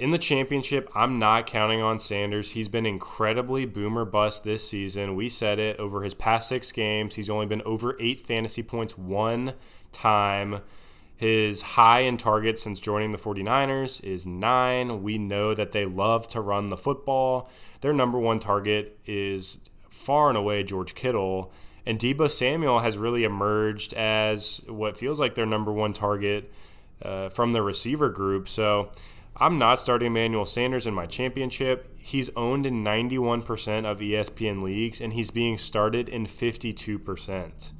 [0.00, 2.52] in the championship, I'm not counting on Sanders.
[2.52, 5.14] He's been incredibly boomer bust this season.
[5.14, 7.16] We said it over his past six games.
[7.16, 9.52] He's only been over eight fantasy points one
[9.92, 10.62] time.
[11.16, 15.02] His high in targets since joining the 49ers is nine.
[15.02, 17.50] We know that they love to run the football.
[17.82, 19.58] Their number one target is
[19.90, 21.52] far and away George Kittle.
[21.84, 26.50] And Deebo Samuel has really emerged as what feels like their number one target
[27.02, 28.48] uh, from the receiver group.
[28.48, 28.90] So,
[29.42, 31.96] I'm not starting Emmanuel Sanders in my championship.
[31.96, 37.72] He's owned in 91% of ESPN leagues, and he's being started in 52%.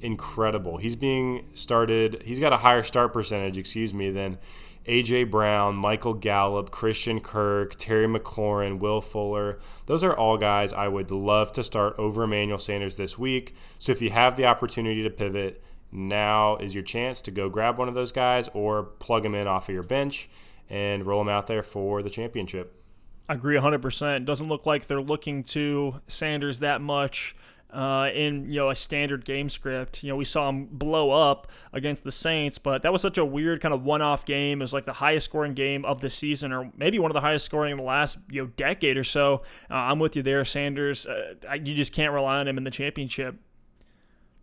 [0.00, 0.76] Incredible.
[0.76, 4.38] He's being started, he's got a higher start percentage, excuse me, than
[4.84, 9.58] AJ Brown, Michael Gallup, Christian Kirk, Terry McLaurin, Will Fuller.
[9.86, 13.56] Those are all guys I would love to start over Emmanuel Sanders this week.
[13.80, 17.78] So if you have the opportunity to pivot, now is your chance to go grab
[17.78, 20.28] one of those guys or plug them in off of your bench
[20.68, 22.80] and roll them out there for the championship.
[23.28, 24.24] I agree 100%.
[24.24, 27.36] Doesn't look like they're looking to Sanders that much.
[27.72, 30.04] Uh, in you know a standard game script.
[30.04, 33.24] You know we saw him blow up against the Saints, but that was such a
[33.24, 34.60] weird kind of one-off game.
[34.60, 37.20] It was like the highest scoring game of the season, or maybe one of the
[37.20, 39.42] highest scoring in the last you know decade or so.
[39.68, 41.04] Uh, I'm with you there, Sanders.
[41.04, 43.34] Uh, you just can't rely on him in the championship.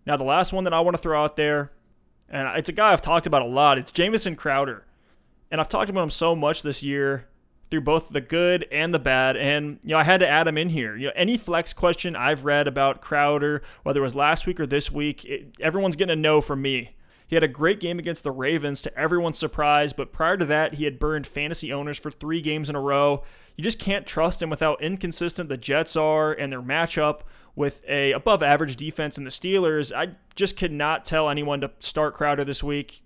[0.06, 1.72] Now the last one that I want to throw out there,
[2.28, 3.78] and it's a guy I've talked about a lot.
[3.78, 4.84] It's Jamison Crowder.
[5.52, 7.28] And I've talked about him so much this year
[7.70, 9.38] through both the good and the bad.
[9.38, 10.96] And, you know, I had to add him in here.
[10.96, 14.66] You know, any flex question I've read about Crowder, whether it was last week or
[14.66, 16.96] this week, it, everyone's getting a no from me.
[17.28, 20.74] He had a great game against the Ravens to everyone's surprise, but prior to that,
[20.74, 23.24] he had burned fantasy owners for three games in a row.
[23.56, 27.22] You just can't trust him with how inconsistent the Jets are and their matchup
[27.56, 29.96] with a above average defense in the Steelers.
[29.96, 33.02] I just could not tell anyone to start Crowder this week.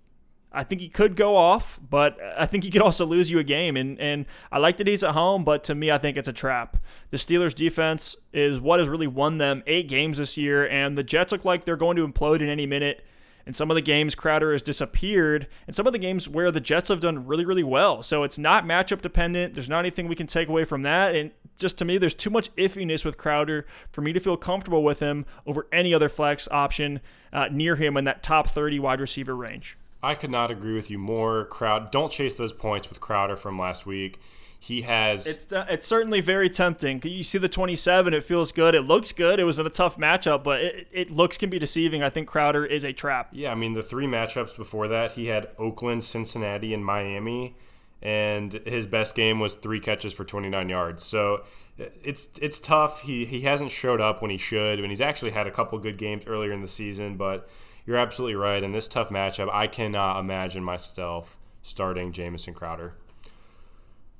[0.56, 3.44] I think he could go off, but I think he could also lose you a
[3.44, 3.76] game.
[3.76, 6.32] And and I like that he's at home, but to me, I think it's a
[6.32, 6.78] trap.
[7.10, 11.04] The Steelers' defense is what has really won them eight games this year, and the
[11.04, 13.04] Jets look like they're going to implode in any minute.
[13.44, 15.46] And some of the games, Crowder has disappeared.
[15.68, 18.02] and some of the games where the Jets have done really, really well.
[18.02, 19.54] So it's not matchup dependent.
[19.54, 21.14] There's not anything we can take away from that.
[21.14, 24.82] And just to me, there's too much iffiness with Crowder for me to feel comfortable
[24.82, 27.00] with him over any other flex option
[27.32, 29.78] uh, near him in that top 30 wide receiver range.
[30.02, 31.44] I could not agree with you more.
[31.46, 34.20] Crowd, don't chase those points with Crowder from last week.
[34.58, 35.26] He has.
[35.26, 37.00] It's it's certainly very tempting.
[37.04, 38.74] You see the 27, it feels good.
[38.74, 39.38] It looks good.
[39.38, 42.02] It was in a tough matchup, but it, it looks can be deceiving.
[42.02, 43.28] I think Crowder is a trap.
[43.32, 47.54] Yeah, I mean the three matchups before that, he had Oakland, Cincinnati, and Miami,
[48.02, 51.02] and his best game was three catches for 29 yards.
[51.02, 51.44] So
[51.78, 53.02] it's it's tough.
[53.02, 55.98] He he hasn't showed up when he should, and he's actually had a couple good
[55.98, 57.48] games earlier in the season, but
[57.86, 58.62] you're absolutely right.
[58.62, 62.94] In this tough matchup, I cannot imagine myself starting Jamison Crowder.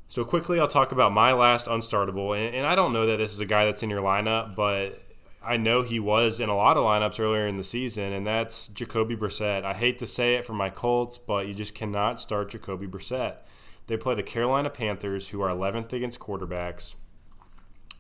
[0.09, 3.35] So quickly, I'll talk about my last unstartable, and, and, I don't know that this
[3.35, 4.97] is a guy that's in your lineup, but
[5.45, 8.69] I know he was in a lot of lineups earlier in the season, and that's
[8.69, 9.65] Jacoby Brissett.
[9.65, 13.39] I hate to say it for my Colts, but you just cannot start Jacoby Brissett.
[13.89, 16.95] They play the Carolina Panthers, who are 11th against quarterbacks.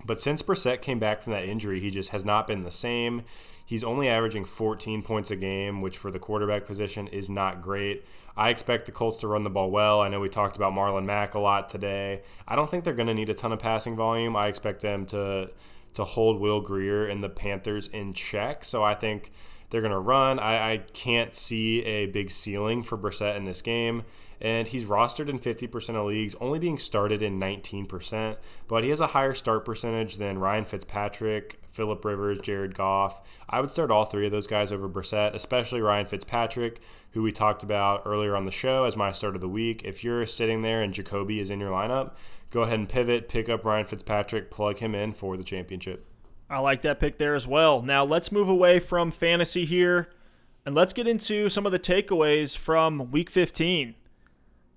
[0.05, 3.23] But since Brissett came back from that injury, he just has not been the same.
[3.67, 8.07] He's only averaging 14 points a game, which for the quarterback position is not great.
[8.37, 10.01] I expect the Colts to run the ball well.
[10.01, 12.23] I know we talked about Marlon Mack a lot today.
[12.47, 14.37] I don't think they're going to need a ton of passing volume.
[14.37, 15.51] I expect them to
[15.95, 18.65] to hold Will Grier and the Panthers in check.
[18.65, 19.33] So I think
[19.71, 20.39] they're going to run.
[20.39, 24.05] I, I can't see a big ceiling for Brissett in this game.
[24.41, 28.37] And he's rostered in 50% of leagues, only being started in 19%.
[28.69, 33.27] But he has a higher start percentage than Ryan Fitzpatrick, Philip Rivers, Jared Goff.
[33.49, 36.81] I would start all three of those guys over Brissett, especially Ryan Fitzpatrick,
[37.13, 39.83] who we talked about earlier on the show as my start of the week.
[39.85, 42.17] If you're sitting there and Jacoby is in your lineup,
[42.51, 46.07] go ahead and pivot, pick up Ryan Fitzpatrick, plug him in for the championship.
[46.49, 47.83] I like that pick there as well.
[47.83, 50.11] Now let's move away from fantasy here
[50.65, 53.95] and let's get into some of the takeaways from week 15.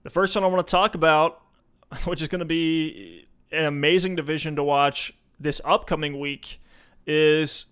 [0.03, 1.41] The first one I want to talk about,
[2.05, 6.59] which is going to be an amazing division to watch this upcoming week,
[7.05, 7.67] is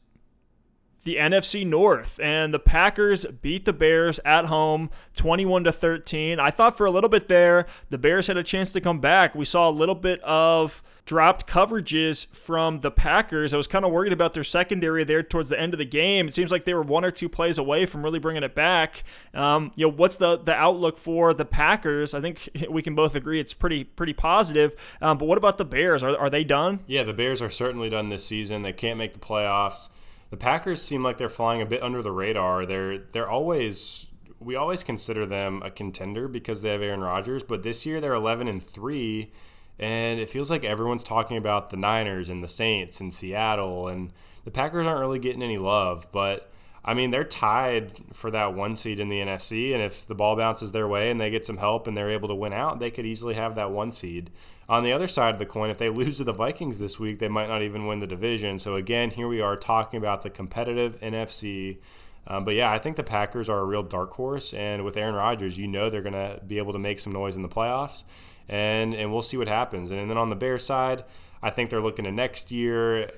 [1.03, 6.39] the NFC North and the Packers beat the Bears at home 21 to 13.
[6.39, 9.33] I thought for a little bit there the Bears had a chance to come back.
[9.33, 13.53] We saw a little bit of dropped coverages from the Packers.
[13.53, 16.27] I was kind of worried about their secondary there towards the end of the game.
[16.27, 19.03] It seems like they were one or two plays away from really bringing it back.
[19.33, 22.13] Um, you know, what's the the outlook for the Packers?
[22.13, 24.75] I think we can both agree it's pretty pretty positive.
[25.01, 26.03] Um, but what about the Bears?
[26.03, 26.81] Are, are they done?
[26.85, 28.61] Yeah, the Bears are certainly done this season.
[28.61, 29.89] They can't make the playoffs
[30.29, 32.65] the Packers seem like they're flying a bit under the radar.
[32.65, 34.07] They're they're always
[34.39, 38.13] we always consider them a contender because they have Aaron Rodgers, but this year they're
[38.13, 39.31] 11 and 3
[39.79, 44.11] and it feels like everyone's talking about the Niners and the Saints and Seattle and
[44.43, 46.49] the Packers aren't really getting any love, but
[46.87, 50.37] I mean, they're tied for that one seed in the NFC, and if the ball
[50.37, 52.89] bounces their way and they get some help and they're able to win out, they
[52.89, 54.31] could easily have that one seed.
[54.69, 57.19] On the other side of the coin, if they lose to the Vikings this week,
[57.19, 58.57] they might not even win the division.
[58.57, 61.79] So again, here we are talking about the competitive NFC.
[62.25, 65.15] Um, but yeah, I think the Packers are a real dark horse, and with Aaron
[65.15, 68.05] Rodgers, you know they're going to be able to make some noise in the playoffs,
[68.49, 69.91] and and we'll see what happens.
[69.91, 71.03] And then on the Bears side,
[71.41, 73.09] I think they're looking to next year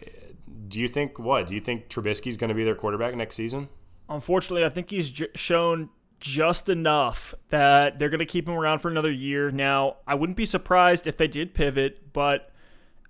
[0.70, 1.48] do you think what?
[1.48, 3.70] Do you think Trubisky's going to be their quarterback next season?
[4.08, 8.80] Unfortunately, I think he's j- shown just enough that they're going to keep him around
[8.80, 9.52] for another year.
[9.52, 12.52] Now, I wouldn't be surprised if they did pivot, but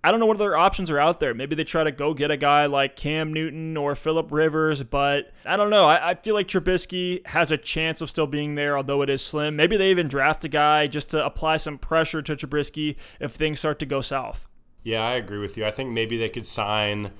[0.01, 1.33] I don't know what other options are out there.
[1.33, 5.33] Maybe they try to go get a guy like Cam Newton or Philip Rivers, but
[5.45, 5.85] I don't know.
[5.85, 9.21] I, I, feel like Trubisky has a chance of still being there, although it is
[9.21, 9.57] slim.
[9.57, 13.59] Maybe they even draft a guy just to apply some pressure to Trubisky if things
[13.59, 14.47] start to go south.
[14.83, 15.65] Yeah, I agree with you.
[15.65, 17.11] I think maybe they could sign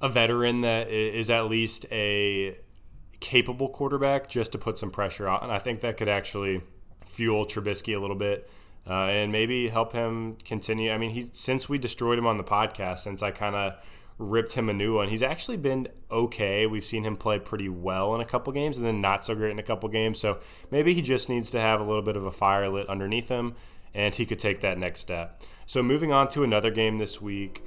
[0.00, 2.56] a veteran that is at least a
[3.18, 5.42] capable quarterback just to put some pressure on.
[5.42, 6.60] And I think that could actually
[7.04, 8.48] fuel Trubisky a little bit
[8.88, 10.90] uh, and maybe help him continue.
[10.90, 13.74] I mean, he since we destroyed him on the podcast, since I kind of
[14.18, 16.66] ripped him a new one, he's actually been okay.
[16.66, 19.52] We've seen him play pretty well in a couple games and then not so great
[19.52, 20.18] in a couple games.
[20.18, 20.38] So
[20.70, 23.54] maybe he just needs to have a little bit of a fire lit underneath him
[23.94, 25.42] and he could take that next step.
[25.66, 27.62] So moving on to another game this week.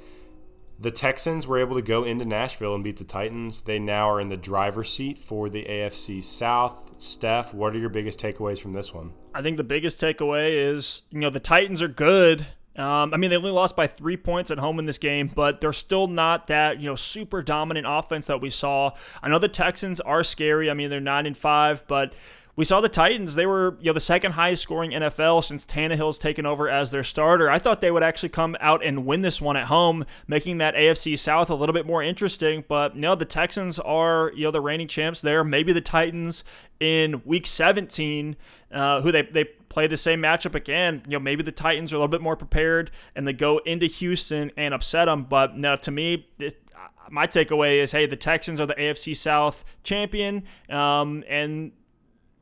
[0.82, 3.60] The Texans were able to go into Nashville and beat the Titans.
[3.60, 6.90] They now are in the driver's seat for the AFC South.
[6.98, 9.12] Steph, what are your biggest takeaways from this one?
[9.32, 12.48] I think the biggest takeaway is, you know, the Titans are good.
[12.74, 15.60] Um, I mean, they only lost by three points at home in this game, but
[15.60, 18.90] they're still not that you know super dominant offense that we saw.
[19.22, 20.68] I know the Texans are scary.
[20.68, 22.14] I mean, they're nine and five, but
[22.54, 23.34] we saw the Titans.
[23.34, 27.02] They were, you know, the second highest scoring NFL since Tannehill's taken over as their
[27.02, 27.48] starter.
[27.48, 30.74] I thought they would actually come out and win this one at home, making that
[30.74, 32.64] AFC South a little bit more interesting.
[32.68, 35.42] But you know, the Texans are, you know, the reigning champs there.
[35.42, 36.44] Maybe the Titans
[36.78, 38.36] in Week 17,
[38.70, 41.02] uh, who they they play the same matchup again.
[41.06, 43.86] You know, maybe the Titans are a little bit more prepared and they go into
[43.86, 45.24] Houston and upset them.
[45.24, 46.62] But no, to me, it,
[47.10, 51.72] my takeaway is, hey, the Texans are the AFC South champion, um, and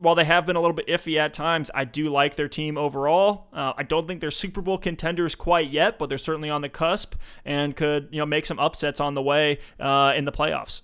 [0.01, 2.77] while they have been a little bit iffy at times, I do like their team
[2.77, 3.49] overall.
[3.53, 6.69] Uh, I don't think they're Super Bowl contenders quite yet, but they're certainly on the
[6.69, 10.83] cusp and could you know make some upsets on the way uh, in the playoffs.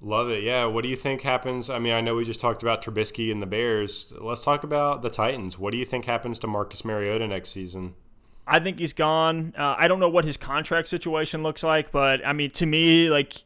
[0.00, 0.42] Love it.
[0.44, 0.64] Yeah.
[0.64, 1.68] What do you think happens?
[1.68, 4.12] I mean, I know we just talked about Trubisky and the Bears.
[4.20, 5.58] Let's talk about the Titans.
[5.58, 7.94] What do you think happens to Marcus Mariota next season?
[8.46, 9.54] I think he's gone.
[9.58, 13.10] Uh, I don't know what his contract situation looks like, but I mean, to me,
[13.10, 13.42] like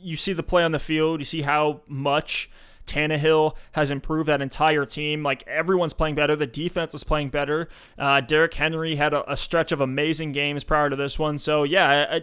[0.00, 2.48] you see the play on the field, you see how much
[2.86, 5.22] Tannehill has improved that entire team.
[5.22, 6.36] Like everyone's playing better.
[6.36, 7.68] The defense is playing better.
[7.98, 11.38] Uh, Derrick Henry had a, a, stretch of amazing games prior to this one.
[11.38, 12.20] So yeah,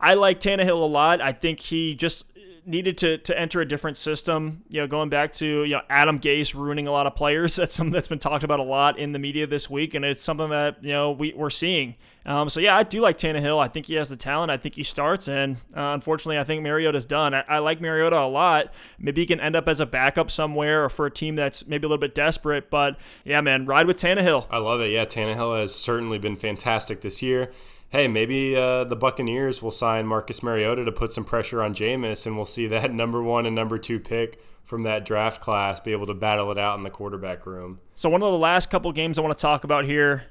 [0.00, 1.20] I, I like Tannehill a lot.
[1.20, 2.26] I think he just
[2.66, 4.64] needed to to enter a different system.
[4.68, 7.56] You know, going back to you know Adam Gase ruining a lot of players.
[7.56, 10.22] That's something that's been talked about a lot in the media this week, and it's
[10.22, 11.96] something that you know we we're seeing.
[12.26, 13.58] Um, so yeah, I do like Tannehill.
[13.58, 14.50] I think he has the talent.
[14.50, 17.32] I think he starts, and uh, unfortunately, I think Mariota's done.
[17.32, 18.74] I, I, like Mariota a lot.
[18.98, 21.86] Maybe he can end up as a backup somewhere or for a team that's maybe
[21.86, 22.68] a little bit desperate.
[22.68, 24.46] But yeah, man, ride with Tannehill.
[24.50, 24.90] I love it.
[24.90, 27.52] Yeah, Tannehill has certainly been fantastic this year
[27.88, 32.26] hey, maybe uh, the Buccaneers will sign Marcus Mariota to put some pressure on Jameis,
[32.26, 35.92] and we'll see that number one and number two pick from that draft class be
[35.92, 37.78] able to battle it out in the quarterback room.
[37.94, 40.24] So one of the last couple games I want to talk about here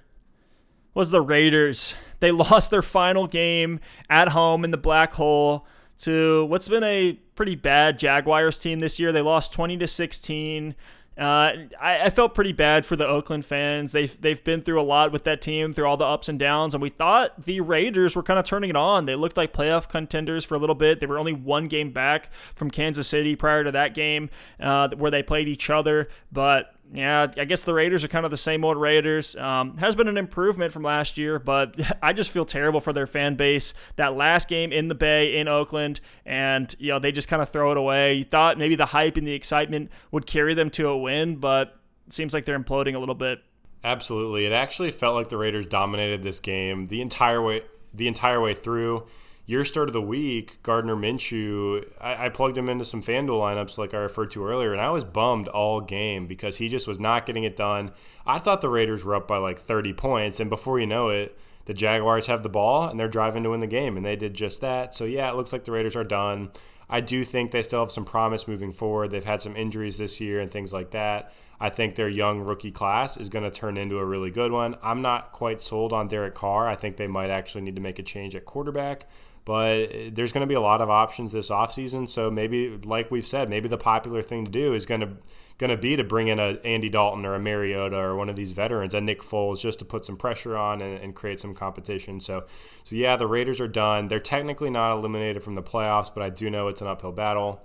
[0.96, 1.94] was the Raiders.
[2.20, 3.80] They lost their final game
[4.10, 5.68] at home in the black hole
[5.98, 9.12] to what's been a pretty bad Jaguars team this year.
[9.12, 10.76] They lost 20 to 16.
[11.18, 13.94] Uh, I, I, felt pretty bad for the Oakland fans.
[13.94, 16.74] They've they've been through a lot with that team through all the ups and downs,
[16.74, 19.06] and we thought the Raiders were kind of turning it on.
[19.06, 21.00] They looked like playoff contenders for a little bit.
[21.00, 24.30] They were only one game back from Kansas City prior to that game
[24.60, 28.32] uh, where they played each other, but yeah, I guess the Raiders are kind of
[28.32, 29.36] the same old Raiders.
[29.36, 33.08] Um, has been an improvement from last year, but I just feel terrible for their
[33.08, 33.74] fan base.
[33.96, 37.50] That last game in the Bay in Oakland, and you know they just kind of
[37.50, 38.14] throw it away.
[38.16, 41.80] You thought maybe the hype and the excitement would carry them to a win, but
[42.08, 43.40] it seems like they're imploding a little bit.
[43.84, 47.64] Absolutely, it actually felt like the Raiders dominated this game the entire way
[47.94, 49.06] the entire way through
[49.46, 53.78] your start of the week, Gardner Minshew, I, I, plugged him into some FanDuel lineups
[53.78, 57.00] like I referred to earlier, and I was bummed all game because he just was
[57.00, 57.92] not getting it done.
[58.26, 61.38] I thought the Raiders were up by like 30 points, and before you know it,
[61.66, 64.34] the Jaguars have the ball and they're driving to win the game, and they did
[64.34, 64.96] just that.
[64.96, 66.52] So, yeah, it looks like the Raiders are done.
[66.90, 69.10] I do think they still have some promise moving forward.
[69.10, 71.34] They've had some injuries this year and things like that.
[71.60, 74.76] I think their young rookie class is going to turn into a really good one.
[74.84, 76.68] I'm not quite sold on Derek Carr.
[76.68, 79.08] I think they might actually need to make a change at quarterback.
[79.46, 82.10] But uh, there's going to be a lot of options this offseason.
[82.10, 85.10] So maybe, like we've said, maybe the popular thing to do is going to
[85.58, 88.36] going to be to bring in a Andy Dalton or a Mariota or one of
[88.36, 91.56] these veterans, a Nick Foles, just to put some pressure on and, and create some
[91.56, 92.20] competition.
[92.20, 92.44] So,
[92.84, 94.10] so yeah, the Raiders are done.
[94.10, 97.62] They're technically not eliminated from the playoffs, but I do know it's an uphill battle.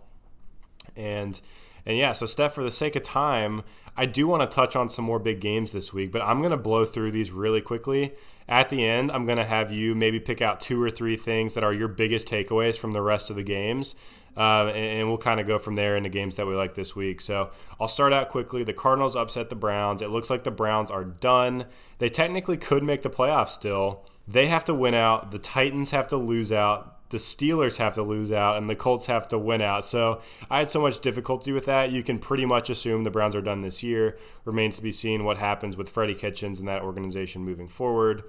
[0.95, 1.41] And
[1.87, 3.63] and yeah, so Steph, for the sake of time,
[4.01, 6.53] I do want to touch on some more big games this week, but I'm going
[6.53, 8.15] to blow through these really quickly.
[8.49, 11.53] At the end, I'm going to have you maybe pick out two or three things
[11.53, 13.95] that are your biggest takeaways from the rest of the games.
[14.35, 17.21] Uh, and, we'll kind of go from there into games that we like this week.
[17.21, 18.65] So I'll start out quickly.
[18.65, 20.01] The Cardinals upset the Browns.
[20.01, 21.67] It looks like the Browns are done.
[21.99, 24.07] They technically could make the playoffs still.
[24.27, 25.31] They have to win out.
[25.31, 29.07] The Titans have to lose out the Steelers have to lose out and the Colts
[29.07, 29.85] have to win out.
[29.85, 31.91] So I had so much difficulty with that.
[31.91, 34.17] You can pretty much assume the Browns are done this year.
[34.45, 38.23] Remains to be seen what happens with Freddie Kitchens and that organization moving forward.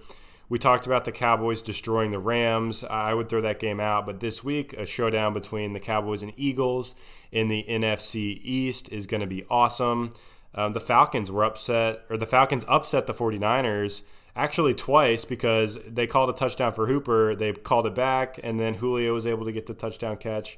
[0.50, 2.84] We talked about the Cowboys destroying the Rams.
[2.84, 6.34] I would throw that game out, but this week, a showdown between the Cowboys and
[6.36, 6.94] Eagles
[7.32, 10.12] in the NFC East is going to be awesome.
[10.54, 14.04] Um, the Falcons were upset, or the Falcons upset the 49ers
[14.36, 17.36] actually twice because they called a touchdown for Hooper.
[17.36, 20.58] They called it back, and then Julio was able to get the touchdown catch.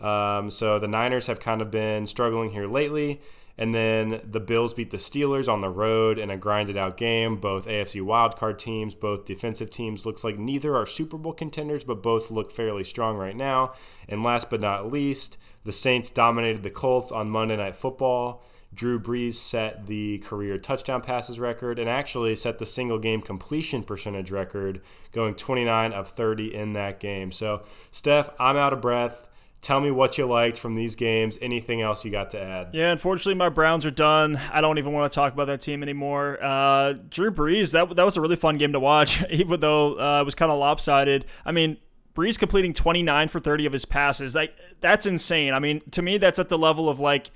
[0.00, 3.20] Um, so the Niners have kind of been struggling here lately.
[3.58, 7.36] And then the Bills beat the Steelers on the road in a grinded out game.
[7.36, 10.06] Both AFC wildcard teams, both defensive teams.
[10.06, 13.74] Looks like neither are Super Bowl contenders, but both look fairly strong right now.
[14.08, 18.42] And last but not least, the Saints dominated the Colts on Monday Night Football.
[18.74, 23.82] Drew Brees set the career touchdown passes record and actually set the single game completion
[23.84, 24.80] percentage record,
[25.12, 27.32] going 29 of 30 in that game.
[27.32, 29.28] So, Steph, I'm out of breath.
[29.60, 31.38] tell me what you liked from these games.
[31.40, 32.70] Anything else you got to add?
[32.72, 34.40] Yeah, unfortunately, my Browns are done.
[34.50, 36.38] I don't even want to talk about that team anymore.
[36.42, 40.20] Uh, Drew Brees, that that was a really fun game to watch, even though uh,
[40.22, 41.26] it was kind of lopsided.
[41.44, 41.76] I mean,
[42.14, 44.34] Brees completing 29 for 30 of his passes.
[44.34, 45.54] Like that's insane.
[45.54, 47.30] I mean, to me, that's at the level of like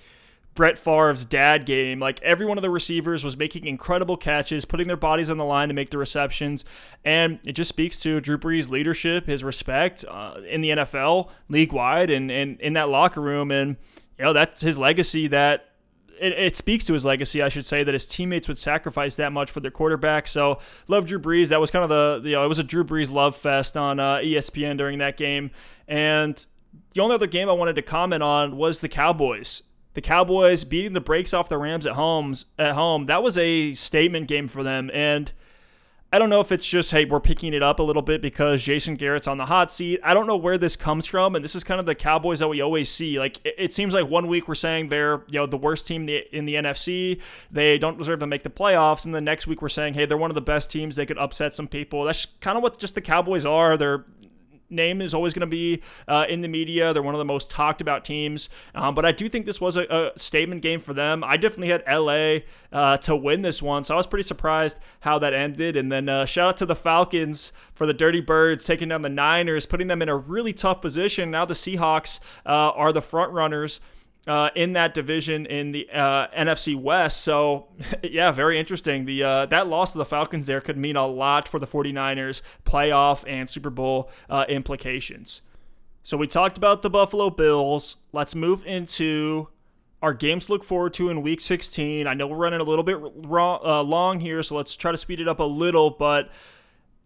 [0.57, 2.01] Brett Favre's dad game.
[2.01, 5.45] Like every one of the receivers was making incredible catches, putting their bodies on the
[5.45, 6.65] line to make the receptions,
[7.05, 11.73] and it just speaks to Drew Brees' leadership, his respect uh, in the NFL, league
[11.73, 13.77] wide, and and in that locker room, and
[14.19, 15.69] you know that's his legacy that
[16.19, 19.33] it, it, speaks to his legacy, I should say, that his teammates would sacrifice that
[19.33, 20.27] much for their quarterback.
[20.27, 21.49] So love Drew Brees.
[21.49, 21.91] That was kind of
[22.23, 25.19] the, you know, it was a Drew Brees love fest on uh, ESPN during that
[25.19, 25.51] game.
[25.87, 26.45] And
[26.95, 29.63] the only other game I wanted to comment on was the Cowboys.
[29.97, 33.07] The Cowboys beating the brakes off the Rams at homes at home.
[33.07, 34.91] That was a statement game for them.
[34.93, 35.33] And
[36.13, 38.63] I don't know if it's just, hey, we're picking it up a little bit because
[38.63, 39.99] Jason Garrett's on the hot seat.
[40.05, 41.35] I don't know where this comes from.
[41.35, 43.19] And this is kind of the Cowboys that we always see.
[43.19, 46.03] Like, it, it seems like one week we're saying they're, you know, the worst team
[46.03, 47.19] in the, in the NFC.
[47.51, 49.07] They don't deserve to make the playoffs.
[49.07, 50.97] And the next week we're saying, hey, they're one of the best teams.
[50.97, 52.05] They could upset some people.
[52.05, 53.79] That's kind of what just the Cowboys are.
[53.79, 54.05] They're
[54.69, 56.93] name is always going to be uh, in the media.
[56.93, 58.49] They're one of the most talked about teams.
[58.75, 61.23] Um, but I do think this was a, a, statement game for them.
[61.23, 62.39] I definitely had LA
[62.73, 63.85] uh, to win this one.
[63.85, 65.77] So I was pretty surprised how that ended.
[65.77, 69.09] And then uh, shout out to the Falcons for the Dirty Birds taking down the
[69.09, 71.31] Niners, putting them in a really tough position.
[71.31, 73.81] Now the Seahawks uh, are the front runners
[74.27, 77.23] uh, in that division in the uh, NFC West.
[77.23, 77.69] So,
[78.03, 79.05] yeah, very interesting.
[79.05, 82.43] The uh, that loss to the Falcons there could mean a lot for the 49ers
[82.65, 85.43] playoff and Super Bowl uh, implications.
[86.03, 87.97] So we talked about the Buffalo Bills.
[88.13, 89.49] Let's move into
[90.03, 92.07] our games to look forward to in Week 16.
[92.07, 94.99] I know we're running a little bit wrong, uh, long here, so let's try to
[94.99, 95.91] speed it up a little.
[95.91, 96.31] But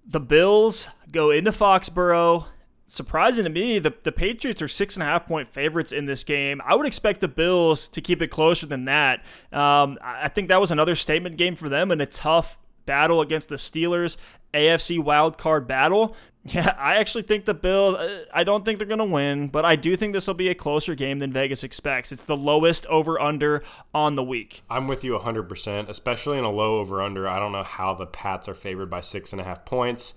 [0.04, 2.46] the Bills go into Foxborough
[2.90, 6.24] surprising to me, the, the Patriots are six and a half point favorites in this
[6.24, 6.60] game.
[6.64, 9.20] I would expect the Bills to keep it closer than that.
[9.52, 13.48] Um, I think that was another statement game for them and a tough battle against
[13.48, 14.16] the Steelers,
[14.52, 16.16] AFC wild card battle.
[16.42, 19.66] Yeah, I actually think the Bills, uh, I don't think they're going to win, but
[19.66, 22.12] I do think this will be a closer game than Vegas expects.
[22.12, 23.62] It's the lowest over under
[23.92, 24.62] on the week.
[24.70, 27.28] I'm with you 100%, especially in a low over under.
[27.28, 30.14] I don't know how the Pats are favored by six and a half points.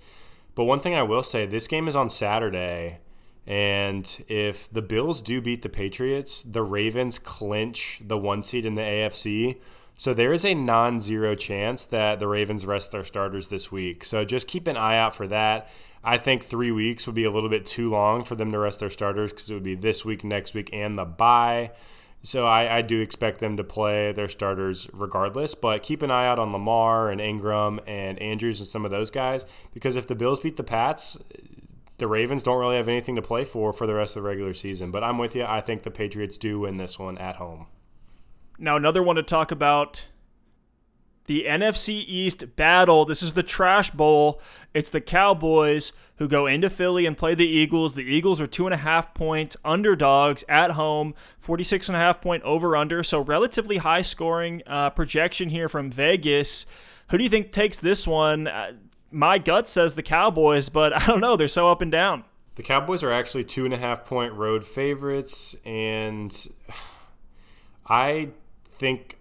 [0.54, 3.00] But one thing I will say, this game is on Saturday.
[3.46, 8.74] And if the Bills do beat the Patriots, the Ravens clinch the one seed in
[8.74, 9.60] the AFC.
[9.96, 14.04] So there is a non zero chance that the Ravens rest their starters this week.
[14.04, 15.68] So just keep an eye out for that.
[16.02, 18.80] I think three weeks would be a little bit too long for them to rest
[18.80, 21.70] their starters because it would be this week, next week, and the bye.
[22.24, 26.26] So I, I, do expect them to play their starters regardless, but keep an eye
[26.26, 29.44] out on Lamar and Ingram and Andrews and some of those guys
[29.74, 31.18] because if the Bills beat the Pats,
[31.98, 34.54] the Ravens don't really have anything to play for for the rest of the regular
[34.54, 34.90] season.
[34.90, 35.44] But I'm with you.
[35.44, 37.66] I think the Patriots do win this one at home.
[38.58, 40.06] Now, another one to talk about
[41.26, 43.04] the NFC East battle.
[43.04, 44.40] This is the Trash Bowl.
[44.72, 47.94] It's the Cowboys who go into Philly and play the Eagles.
[47.94, 52.20] The Eagles are two and a half point underdogs at home, 46 and a half
[52.20, 53.02] point over under.
[53.02, 56.66] So, relatively high scoring uh, projection here from Vegas.
[57.10, 58.46] Who do you think takes this one?
[58.46, 58.72] Uh,
[59.10, 61.36] my gut says the Cowboys, but I don't know.
[61.36, 62.24] They're so up and down.
[62.56, 66.32] The Cowboys are actually two and a half point road favorites, and
[67.86, 68.30] I
[68.68, 69.18] think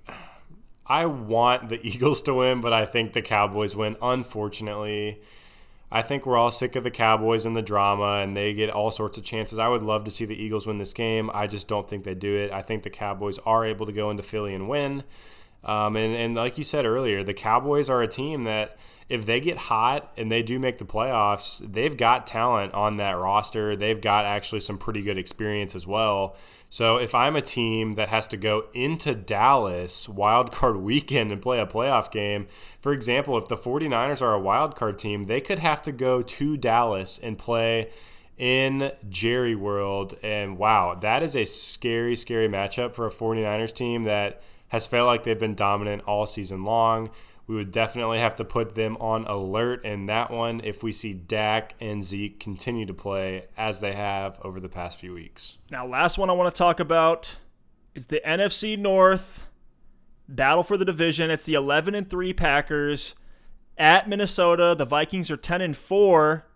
[0.86, 3.96] I want the Eagles to win, but I think the Cowboys win.
[4.02, 5.22] Unfortunately,
[5.92, 8.92] I think we're all sick of the Cowboys and the drama, and they get all
[8.92, 9.60] sorts of chances.
[9.60, 11.30] I would love to see the Eagles win this game.
[11.34, 12.52] I just don't think they do it.
[12.52, 15.04] I think the Cowboys are able to go into Philly and win.
[15.64, 18.78] Um, and, and like you said earlier, the Cowboys are a team that
[19.10, 23.18] if they get hot and they do make the playoffs, they've got talent on that
[23.18, 23.76] roster.
[23.76, 26.36] They've got actually some pretty good experience as well.
[26.70, 31.42] So if I'm a team that has to go into Dallas wild card weekend and
[31.42, 32.48] play a playoff game,
[32.82, 36.22] for example, if the 49ers are a wild card team, they could have to go
[36.22, 37.92] to Dallas and play
[38.38, 40.16] in Jerry World.
[40.24, 44.42] And wow, that is a scary, scary matchup for a 49ers team that
[44.74, 47.12] has felt like they've been dominant all season long.
[47.46, 51.14] We would definitely have to put them on alert in that one if we see
[51.14, 55.60] Dak and Zeke continue to play as they have over the past few weeks.
[55.70, 57.36] Now, last one I want to talk about
[57.94, 59.44] is the NFC North
[60.28, 61.30] battle for the division.
[61.30, 63.14] It's the 11 and 3 Packers
[63.78, 64.74] at Minnesota.
[64.76, 66.48] The Vikings are 10 and 4.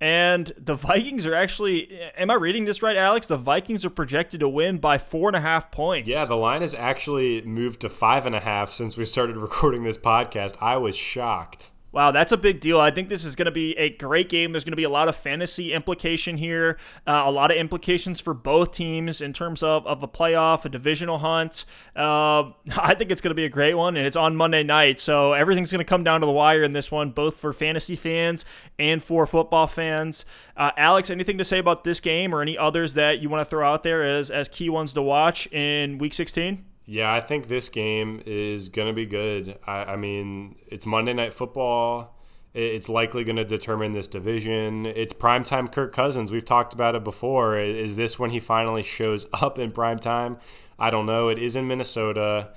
[0.00, 3.26] And the Vikings are actually, am I reading this right, Alex?
[3.26, 6.08] The Vikings are projected to win by four and a half points.
[6.08, 9.82] Yeah, the line has actually moved to five and a half since we started recording
[9.82, 10.56] this podcast.
[10.60, 11.72] I was shocked.
[11.90, 12.78] Wow, that's a big deal.
[12.78, 14.52] I think this is going to be a great game.
[14.52, 18.20] There's going to be a lot of fantasy implication here, uh, a lot of implications
[18.20, 21.64] for both teams in terms of, of a playoff, a divisional hunt.
[21.96, 25.00] Uh, I think it's going to be a great one, and it's on Monday night.
[25.00, 27.96] So everything's going to come down to the wire in this one, both for fantasy
[27.96, 28.44] fans
[28.78, 30.26] and for football fans.
[30.58, 33.48] Uh, Alex, anything to say about this game or any others that you want to
[33.48, 36.67] throw out there as, as key ones to watch in week 16?
[36.90, 39.58] Yeah, I think this game is going to be good.
[39.66, 42.18] I, I, mean, it's Monday Night Football.
[42.54, 44.86] It's likely going to determine this division.
[44.86, 46.32] It's primetime Kirk Cousins.
[46.32, 47.58] We've talked about it before.
[47.58, 50.40] Is this when he finally shows up in primetime?
[50.78, 51.28] I don't know.
[51.28, 52.54] It is in Minnesota.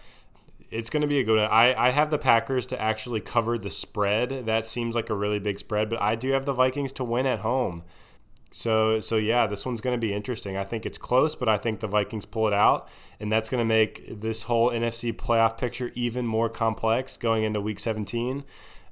[0.70, 1.52] It's going to be a good one.
[1.52, 4.46] I, I have the Packers to actually cover the spread.
[4.46, 7.26] That seems like a really big spread, but I do have the Vikings to win
[7.26, 7.84] at home.
[8.52, 10.58] So so yeah, this one's going to be interesting.
[10.58, 13.62] I think it's close, but I think the Vikings pull it out, and that's going
[13.62, 18.44] to make this whole NFC playoff picture even more complex going into Week 17.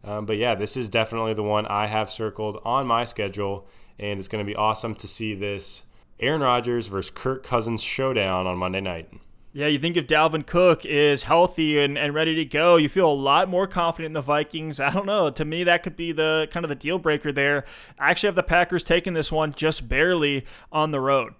[0.03, 3.67] Um, but yeah, this is definitely the one I have circled on my schedule,
[3.99, 5.83] and it's going to be awesome to see this
[6.21, 9.09] Aaron Rodgers versus Kirk Cousins showdown on Monday night.
[9.51, 13.09] Yeah, you think if Dalvin Cook is healthy and, and ready to go, you feel
[13.09, 14.79] a lot more confident in the Vikings.
[14.79, 15.31] I don't know.
[15.31, 17.65] To me, that could be the kind of the deal breaker there.
[17.97, 21.33] I actually have the Packers taking this one just barely on the road.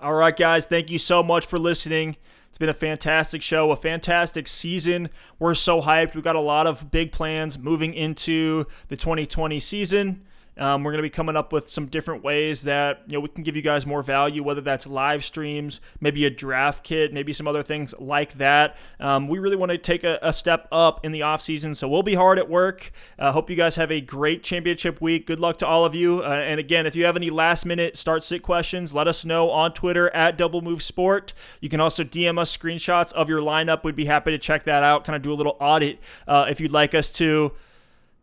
[0.00, 2.16] All right, guys, thank you so much for listening.
[2.48, 5.10] It's been a fantastic show, a fantastic season.
[5.38, 6.14] We're so hyped.
[6.14, 10.22] We've got a lot of big plans moving into the 2020 season.
[10.58, 13.28] Um, we're going to be coming up with some different ways that you know we
[13.28, 17.32] can give you guys more value, whether that's live streams, maybe a draft kit, maybe
[17.32, 18.76] some other things like that.
[19.00, 21.88] Um, we really want to take a, a, step up in the off season, so
[21.88, 22.92] we'll be hard at work.
[23.18, 25.26] Uh, hope you guys have a great championship week.
[25.26, 26.22] Good luck to all of you.
[26.22, 29.50] Uh, and again, if you have any last minute start sit questions, let us know
[29.50, 31.32] on Twitter at Double Move Sport.
[31.60, 33.84] You can also DM us screenshots of your lineup.
[33.84, 35.04] We'd be happy to check that out.
[35.04, 35.98] Kind of do a little audit
[36.28, 37.52] uh, if you'd like us to.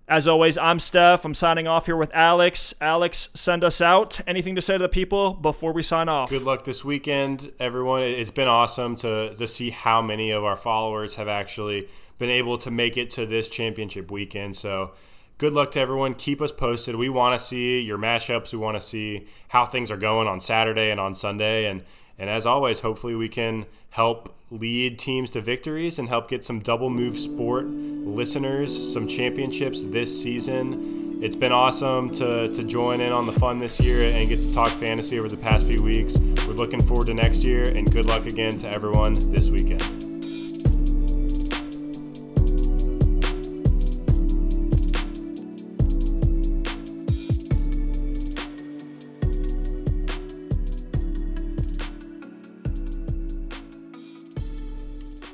[0.09, 1.23] As always, I'm Steph.
[1.23, 2.73] I'm signing off here with Alex.
[2.81, 4.19] Alex, send us out.
[4.25, 6.31] Anything to say to the people before we sign off?
[6.31, 8.01] Good luck this weekend, everyone.
[8.01, 12.57] It's been awesome to, to see how many of our followers have actually been able
[12.57, 14.55] to make it to this championship weekend.
[14.55, 14.93] So,
[15.37, 16.15] good luck to everyone.
[16.15, 16.95] Keep us posted.
[16.95, 18.51] We want to see your matchups.
[18.51, 21.67] We want to see how things are going on Saturday and on Sunday.
[21.67, 21.83] And
[22.17, 26.59] and as always, hopefully we can help lead teams to victories and help get some
[26.59, 31.19] double move sport listeners some championships this season.
[31.21, 34.53] It's been awesome to, to join in on the fun this year and get to
[34.53, 36.17] talk fantasy over the past few weeks.
[36.17, 40.08] We're looking forward to next year and good luck again to everyone this weekend.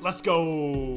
[0.06, 0.95] Let's go.